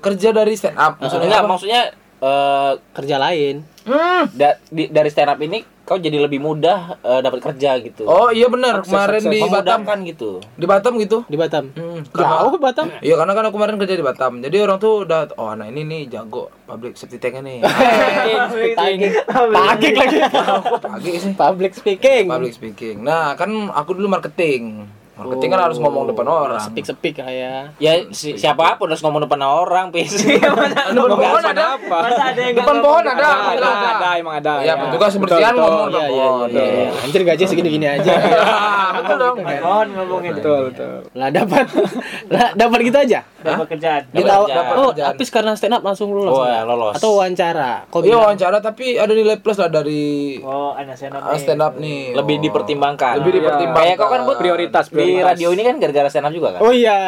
Kerja 0.00 0.32
dari 0.32 0.54
stand 0.54 0.74
up. 0.74 0.96
Maksudnya 0.96 0.98
Maksudnya 0.98 1.28
enggak, 1.28 1.44
maksudnya 1.46 1.82
eh, 2.20 2.72
Kerja 2.90 3.16
lain. 3.16 3.54
Hmm. 3.80 4.24
da- 4.30 4.58
di- 4.66 4.88
dari 4.88 5.08
stand 5.08 5.30
up 5.30 5.38
ini 5.38 5.62
kau 5.90 5.98
jadi 5.98 6.22
lebih 6.22 6.38
mudah 6.38 7.02
eh, 7.02 7.18
dapat 7.18 7.42
kerja 7.50 7.82
gitu. 7.82 8.06
Oh 8.06 8.30
iya 8.30 8.46
benar, 8.46 8.86
kemarin 8.86 9.26
akses. 9.26 9.34
di 9.34 9.38
Batam. 9.42 9.82
memudahkan 9.82 9.98
gitu. 10.06 10.30
Di 10.54 10.66
Batam 10.70 10.92
gitu. 11.02 11.18
Di 11.26 11.34
Batam. 11.34 11.64
Hmm, 11.74 12.06
Jauh 12.06 12.50
ke 12.54 12.58
Batam. 12.62 12.86
Iya 13.02 13.18
karena 13.18 13.32
kan 13.34 13.42
aku 13.50 13.58
kemarin 13.58 13.74
kerja 13.74 13.98
di 13.98 14.04
Batam. 14.06 14.32
Jadi 14.38 14.56
orang 14.62 14.78
tuh 14.78 15.02
udah 15.02 15.34
oh 15.34 15.50
anak 15.50 15.74
ini 15.74 15.82
nih 15.82 16.02
jago 16.06 16.46
public 16.70 16.94
safety 16.94 17.18
tank 17.18 17.42
nih. 17.42 17.58
Tagih. 18.78 19.10
Tagih 19.26 19.92
lagi. 19.98 20.18
Pagi 20.78 21.10
sih. 21.18 21.32
Public 21.34 21.72
speaking. 21.74 22.24
Public 22.30 22.54
speaking. 22.54 22.96
Nah, 23.02 23.34
kan 23.34 23.50
aku 23.74 23.98
dulu 23.98 24.06
marketing. 24.06 24.86
Marketing 25.20 25.50
kan 25.52 25.60
harus 25.68 25.76
ngomong 25.76 26.08
depan 26.08 26.24
orang. 26.24 26.64
Sepik-sepik 26.64 27.20
lah 27.20 27.28
ya. 27.28 27.54
Ya 27.76 27.92
si, 28.08 28.40
siapa 28.40 28.80
pun 28.80 28.88
harus 28.88 29.04
ngomong 29.04 29.28
depan 29.28 29.36
orang, 29.44 29.92
pis. 29.92 30.16
Depan 30.16 31.12
pohon 31.12 31.44
ada. 31.44 31.76
apa? 31.76 31.96
Masa 32.08 32.22
ada 32.32 32.40
yang 32.40 32.56
Depan 32.56 32.76
pohon 32.80 33.04
ngomong? 33.04 33.20
ada. 33.20 33.28
Ada, 33.52 33.68
ada, 33.68 33.88
ada, 33.92 34.08
emang 34.16 34.34
ada. 34.40 34.52
Ya, 34.64 34.74
juga 34.88 35.06
sebersihan 35.12 35.52
Betul, 35.52 35.60
ngomong 35.60 35.88
depan 35.88 36.00
Iya, 36.00 36.08
iya, 36.08 36.24
pohon. 36.24 36.48
iya, 36.48 36.64
iya. 36.64 36.88
Anjir 37.04 37.22
gaji 37.28 37.44
segini-gini 37.44 37.86
aja. 37.86 38.12
Betul 38.96 39.16
dong. 39.20 39.36
Mohon 39.44 39.86
ngomongin 39.92 40.32
Betul, 40.40 40.60
betul. 40.72 40.96
lah 41.12 41.28
dapat 41.28 41.64
lah 42.34 42.48
dapat 42.56 42.78
gitu 42.80 42.96
aja. 42.96 43.20
Dapat 43.42 43.66
kerjaan. 43.68 44.02
Oh, 44.06 44.44
kerjaan. 44.44 44.74
oh 44.76 44.90
habis 44.94 45.28
karena 45.28 45.52
stand 45.52 45.72
up 45.72 45.82
langsung 45.82 46.08
lulus. 46.08 46.30
Oh, 46.30 46.44
ya, 46.44 46.62
lolos. 46.62 46.94
Atau 46.94 47.14
wawancara. 47.14 47.84
Kok 47.86 48.00
Iya 48.00 48.16
wawancara 48.16 48.58
tapi 48.58 48.94
ada 48.94 49.10
nilai 49.10 49.36
plus 49.36 49.56
lah 49.56 49.68
dari 49.68 50.38
Oh, 50.38 50.72
anak 50.72 50.94
stand 50.94 51.12
up. 51.12 51.22
ah, 51.22 51.34
stand 51.34 51.58
up 51.58 51.74
nih. 51.76 52.12
lebih 52.12 52.36
Oh. 52.36 52.42
dipertimbangkan. 52.42 53.14
Lebih 53.18 53.32
dipertimbangkan. 53.36 53.82
Kayak 53.82 53.96
kau 53.96 54.08
kan 54.08 54.20
Bud, 54.22 54.36
Prioritas, 54.36 54.86
di 54.86 54.94
prioritas. 54.94 55.26
radio 55.26 55.48
ini 55.50 55.62
kan 55.62 55.74
gara-gara 55.76 56.08
stand 56.08 56.26
up 56.26 56.32
juga 56.32 56.48
kan? 56.54 56.60
Oh 56.60 56.70
iya, 56.70 56.98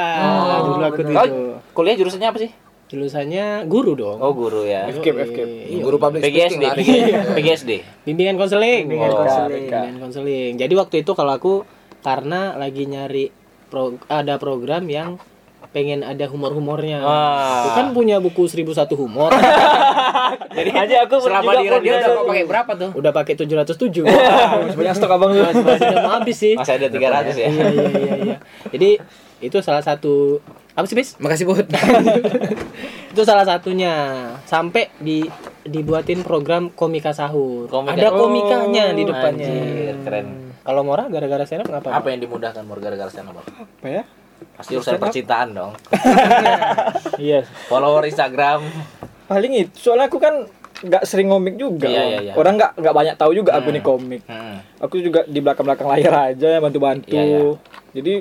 dulu 0.62 0.82
aku 0.82 1.00
Kau 1.04 1.26
kuliah 1.74 1.94
jurusannya 1.94 2.28
apa 2.28 2.38
sih? 2.38 2.50
Jurusannya 2.88 3.64
guru 3.66 3.96
dong. 3.96 4.20
Oh, 4.20 4.32
guru 4.32 4.62
ya. 4.62 4.84
FKIP, 4.86 5.16
FKIP. 5.24 5.48
Iya. 5.70 5.80
Guru 5.80 5.96
public 5.96 6.20
PGSD. 6.20 6.60
speaking 6.60 6.68
hari. 6.68 6.84
PGSD. 7.34 7.70
Bimbingan 8.04 8.36
konseling. 8.36 8.84
Bimbingan 8.84 9.10
Oh, 9.10 9.18
konseling. 9.18 9.64
Bimbingan 9.64 9.96
konseling. 9.98 10.52
Jadi 10.56 10.74
waktu 10.74 10.96
itu 11.00 11.12
kalau 11.12 11.32
aku 11.32 11.54
karena 12.00 12.52
lagi 12.52 12.84
nyari 12.84 13.32
pro- 13.66 13.96
ada 14.06 14.36
program 14.36 14.84
yang 14.84 15.16
pengen 15.72 16.00
ada 16.00 16.28
humor-humornya. 16.28 17.00
Aku 17.00 17.68
kan 17.72 17.86
punya 17.90 18.20
buku 18.20 18.44
1001 18.44 18.76
humor. 18.92 19.32
Jadi 20.56 20.70
Aja 20.70 20.96
aku 21.02 21.16
selama 21.18 21.56
juga 21.56 21.80
di 21.80 21.88
radio 21.88 21.92
udah 21.96 22.24
pakai 22.28 22.44
berapa 22.44 22.72
tuh? 22.76 22.90
Udah 22.92 23.10
pakai 23.10 23.32
707. 23.34 24.04
Banyak 24.78 24.94
stok 24.94 25.10
abang 25.10 25.32
tuh. 25.32 25.48
Sudah 25.50 25.96
mau 25.98 26.12
habis 26.14 26.36
sih. 26.36 26.54
Masih 26.54 26.76
ada 26.76 26.86
300 26.86 27.32
ya. 27.32 27.48
Iya 27.48 27.66
iya 27.68 27.88
iya 27.88 28.14
iya. 28.22 28.36
Jadi 28.68 28.90
itu 29.40 29.56
salah 29.58 29.80
satu 29.80 30.38
apa 30.72 30.84
sih 30.84 30.96
bis? 30.96 31.16
Makasih, 31.16 31.44
Bud. 31.44 31.68
Itu 33.12 33.22
salah 33.24 33.44
satunya. 33.44 33.92
Sampai 34.44 34.88
di 34.96 35.24
dibuatin 35.62 36.20
program 36.20 36.68
komika 36.68 37.12
sahur. 37.12 37.68
Komika- 37.68 37.92
Ada 37.94 38.08
komikanya 38.10 38.84
di 38.90 39.04
Oh, 39.04 39.08
depannya. 39.08 39.48
anjir, 39.48 39.94
keren. 40.00 40.26
Kalau 40.62 40.80
Mora 40.80 41.10
gara-gara 41.10 41.44
stand 41.44 41.64
up 41.64 41.68
ngapa? 41.70 41.92
Apa 41.92 42.06
yang 42.08 42.20
dimudahkan 42.22 42.62
Mur 42.62 42.78
gara-gara 42.78 43.10
stand 43.10 43.28
up? 43.28 43.42
Apa 43.42 43.86
ya? 43.86 44.02
Pasti 44.52 44.72
urusan 44.74 44.98
percintaan 44.98 45.48
dong. 45.52 45.72
Iya. 47.18 47.46
Follower 47.66 48.02
Instagram. 48.04 48.66
Paling 49.26 49.52
itu. 49.56 49.72
Soalnya 49.78 50.06
aku 50.06 50.18
kan 50.18 50.44
nggak 50.82 51.06
sering 51.06 51.30
ngomik 51.30 51.54
juga. 51.54 51.86
Iya, 51.86 52.02
iya, 52.02 52.18
iya. 52.20 52.32
Orang 52.34 52.58
nggak 52.58 52.74
nggak 52.74 52.94
banyak 52.94 53.14
tahu 53.14 53.32
juga 53.32 53.54
aku 53.54 53.70
Hmm. 53.70 53.76
nih 53.76 53.82
komik. 53.82 54.22
Hmm. 54.26 54.56
Aku 54.82 54.98
juga 54.98 55.22
di 55.24 55.38
belakang-belakang 55.38 55.88
layar 55.88 56.34
aja 56.34 56.58
bantu-bantu. 56.58 57.14
Iya, 57.14 57.22
iya. 57.22 57.40
Jadi 57.92 58.14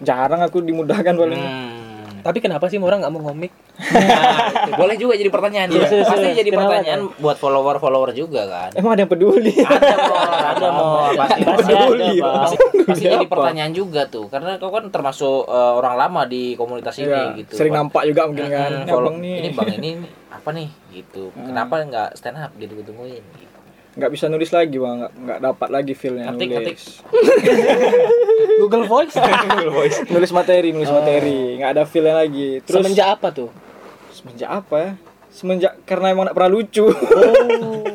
jarang 0.00 0.40
aku 0.40 0.64
dimudahkan 0.64 1.12
paling. 1.12 1.40
Hmm. 1.40 1.79
Tapi 2.20 2.38
kenapa 2.38 2.64
sih 2.66 2.76
Mora 2.76 2.96
nggak 2.96 3.08
mau 3.08 3.22
ngomik? 3.24 3.52
Nah, 3.80 4.76
boleh 4.76 4.94
juga 4.94 5.14
jadi 5.14 5.28
pertanyaan. 5.28 5.68
Iya, 5.68 5.82
iya, 5.82 6.04
Pasti 6.04 6.26
iya. 6.26 6.36
jadi 6.36 6.50
Kenapa 6.50 6.64
pertanyaan 6.68 7.00
buat 7.16 7.36
follower-follower 7.36 8.10
juga 8.12 8.42
kan. 8.44 8.70
Emang 8.72 8.92
ada 8.92 9.02
yang 9.02 9.10
peduli? 9.10 9.54
Ada 9.56 9.96
Mor, 9.98 10.30
ada 10.30 10.68
Mor. 10.70 11.10
Pasti 11.16 11.40
Pasti 11.42 11.70
ada, 11.70 11.84
peduli, 11.86 12.08
Bang. 12.18 12.34
pasti, 12.40 12.56
pasti 12.84 13.04
jadi 13.04 13.16
apa? 13.18 13.30
pertanyaan 13.30 13.72
juga 13.72 14.02
tuh 14.06 14.26
karena 14.26 14.56
kau 14.56 14.68
kan 14.68 14.84
termasuk 14.88 15.44
eh, 15.44 15.72
orang 15.74 15.94
lama 15.96 16.22
di 16.24 16.54
komunitas 16.54 16.94
ini 16.96 17.08
Iya, 17.08 17.22
gitu 17.38 17.52
Sering 17.54 17.72
Pak. 17.72 17.78
nampak 17.80 18.02
juga 18.06 18.22
mungkin 18.26 18.46
kan. 18.46 18.70
Hmm, 18.70 18.86
kalau 18.86 19.10
ini 19.16 19.50
bang 19.50 19.70
ini 19.74 19.90
apa 20.30 20.48
nih 20.50 20.68
gitu 20.90 21.34
kenapa 21.34 21.82
nggak 21.82 22.08
stand 22.14 22.38
up 22.38 22.52
gitu 22.54 22.72
tungguin 22.80 23.20
gitu. 23.20 23.49
Nggak 23.90 24.10
bisa 24.10 24.30
nulis 24.30 24.50
lagi 24.50 24.76
bang. 24.78 24.96
Nggak 25.00 25.12
nggak 25.18 25.38
dapat 25.42 25.68
lagi 25.70 25.92
feelnya 25.94 26.30
Ketik, 26.30 26.48
nulis. 26.48 26.62
ketik. 26.62 26.78
Google 28.60 28.84
Voice. 28.86 29.16
nulis 30.08 30.30
materi 30.30 30.68
nulis 30.70 30.90
materi. 30.90 31.58
Nggak 31.58 31.70
ada 31.74 31.82
feelnya 31.84 32.14
lagi. 32.20 32.62
Terus 32.62 32.82
Semenjak 32.82 33.08
apa 33.18 33.28
tuh? 33.30 33.50
semenjak 34.10 34.50
apa 34.52 34.76
ya 34.76 34.92
semenjak 35.30 35.78
karena 35.82 36.10
emang 36.10 36.26
nggak 36.26 36.36
pernah 36.36 36.52
lucu. 36.52 36.84
Wah, 36.84 36.94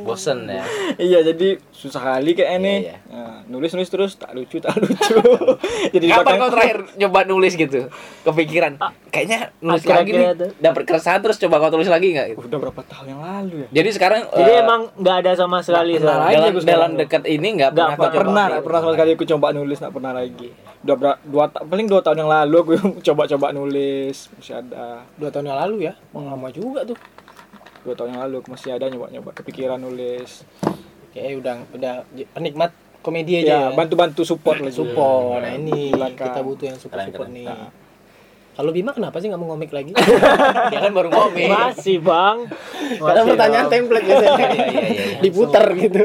bosen 0.08 0.46
ya? 0.46 0.64
Iya 0.96 1.20
jadi 1.26 1.60
susah 1.70 2.02
kali 2.14 2.32
kayak 2.32 2.52
ini 2.58 2.74
Iya, 2.86 2.98
Nah, 3.06 3.42
nulis 3.48 3.72
nulis 3.72 3.90
terus 3.90 4.16
tak 4.16 4.32
lucu 4.32 4.58
tak 4.58 4.78
lucu. 4.78 5.18
Jadi 5.92 5.98
di 6.00 6.08
kapan 6.08 6.22
belakang- 6.22 6.40
kau 6.40 6.50
terakhir 6.52 6.78
nyoba 6.96 7.20
nulis 7.26 7.54
gitu? 7.54 7.90
Kepikiran 8.22 8.78
kayaknya 9.10 9.50
nulis 9.60 9.82
lagi 9.82 10.12
Akhir-akhir 10.12 10.36
nih 10.38 10.50
dapat 10.58 10.82
keresahan 10.84 11.20
terus 11.20 11.38
coba 11.38 11.56
kau 11.58 11.72
tulis 11.72 11.88
lagi 11.88 12.08
nggak? 12.12 12.28
Gitu. 12.32 12.38
udah 12.40 12.60
berapa 12.62 12.82
tahun 12.86 13.06
yang 13.08 13.22
lalu 13.22 13.56
ya? 13.58 13.68
Jadi 13.74 13.90
sekarang 13.92 14.22
Jadi 14.30 14.52
eh, 14.52 14.62
emang 14.62 14.82
nggak 14.94 15.16
ada 15.20 15.32
sama 15.34 15.58
sekali 15.60 15.98
lagi 15.98 16.06
dalam, 16.06 16.54
dalam 16.62 16.90
tuh. 16.92 17.00
dekat 17.02 17.24
ini 17.26 17.48
nggak 17.56 17.72
pernah 17.72 17.96
coba. 17.96 18.10
Pernah, 18.14 18.46
pernah 18.62 18.80
sama 18.80 18.92
sekali 18.94 19.10
aku 19.12 19.26
coba 19.28 19.48
nulis, 19.52 19.78
nggak 19.80 19.94
pernah 19.94 20.12
lagi. 20.14 20.50
Udah 20.86 20.96
dua 21.24 21.46
ta- 21.50 21.66
paling 21.66 21.88
dua 21.88 22.02
tahun 22.02 22.18
yang 22.20 22.32
lalu 22.32 22.56
aku 22.60 22.72
coba-coba 23.08 23.48
nulis 23.52 24.30
masih 24.32 24.54
ada. 24.56 25.02
Dua 25.16 25.30
tahun 25.30 25.50
yang 25.50 25.60
lalu 25.60 25.76
ya. 25.84 25.94
Wah, 26.12 26.30
lama 26.30 26.48
juga 26.50 26.86
tuh. 26.86 26.98
Dua 27.86 27.94
tahun 27.94 28.10
yang 28.12 28.22
lalu 28.26 28.38
masih 28.50 28.74
ada 28.74 28.90
nyoba-nyoba 28.90 29.30
kepikiran 29.32 29.78
nulis. 29.78 30.42
Kayak 31.14 31.38
udah 31.38 31.56
udah 31.72 31.94
penikmat 32.34 32.74
komedi 33.00 33.38
Ya, 33.38 33.40
aja 33.40 33.56
ya. 33.70 33.78
bantu-bantu 33.78 34.26
support 34.26 34.58
lagi. 34.58 34.74
Support. 34.74 35.46
Nah, 35.46 35.54
ini 35.54 35.94
Silakan. 35.94 36.26
kita 36.26 36.40
butuh 36.42 36.66
yang 36.66 36.80
support 36.82 37.06
support 37.06 37.30
nih. 37.30 37.46
Nah. 37.46 37.70
Kalau 38.56 38.72
Bima 38.72 38.96
kenapa 38.96 39.20
sih 39.20 39.28
nggak 39.28 39.42
mau 39.44 39.52
ngomik 39.52 39.76
lagi? 39.76 39.92
dia 40.72 40.80
kan 40.80 40.92
baru 40.96 41.12
ngomong 41.12 41.36
Masih 41.36 42.00
bang. 42.00 42.48
Karena 43.04 43.22
pertanyaan 43.28 43.68
template 43.68 44.06
biasanya. 44.08 44.32
Iya, 44.32 44.48
iya, 44.48 44.66
iya, 44.72 44.84
iya. 44.88 45.20
Diputar 45.20 45.66
gitu. 45.76 46.02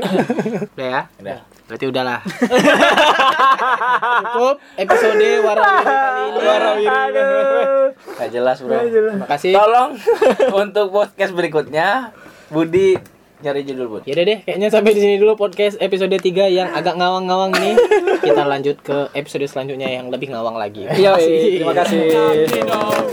Udah 0.75 0.89
ya? 0.91 1.03
Udah. 1.23 1.39
Berarti 1.71 1.85
udahlah. 1.87 2.19
Cukup 4.35 4.57
episode 4.75 5.31
warawiri 5.47 5.87
kali 5.95 6.23
ini. 6.27 6.91
Aduh. 6.91 7.87
nggak 8.19 8.31
jelas 8.33 8.57
bro 8.65 8.79
Terima 8.81 9.27
kasih. 9.29 9.53
tolong 9.55 9.91
untuk 10.67 10.87
podcast 10.91 11.33
berikutnya 11.37 12.11
Budi 12.51 12.99
nyari 13.40 13.64
judul 13.64 13.87
buat. 13.88 14.03
Ya 14.05 14.16
deh, 14.16 14.44
kayaknya 14.44 14.68
sampai 14.68 14.92
di 14.96 15.00
sini 15.00 15.16
dulu 15.16 15.37
podcast 15.37 15.81
episode 15.81 16.12
3 16.12 16.48
yang 16.53 16.68
agak 16.72 16.96
ngawang-ngawang 16.96 17.53
nih. 17.57 17.74
Kita 18.20 18.44
lanjut 18.44 18.76
ke 18.85 19.09
episode 19.16 19.48
selanjutnya 19.48 19.88
yang 19.88 20.12
lebih 20.12 20.33
ngawang 20.33 20.57
lagi. 20.61 20.85
Iya, 20.88 21.16
terima 21.16 21.74
kasih. 21.76 22.00
Terima 22.48 22.76
kasih. 22.76 23.09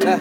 Nah, 0.00 0.18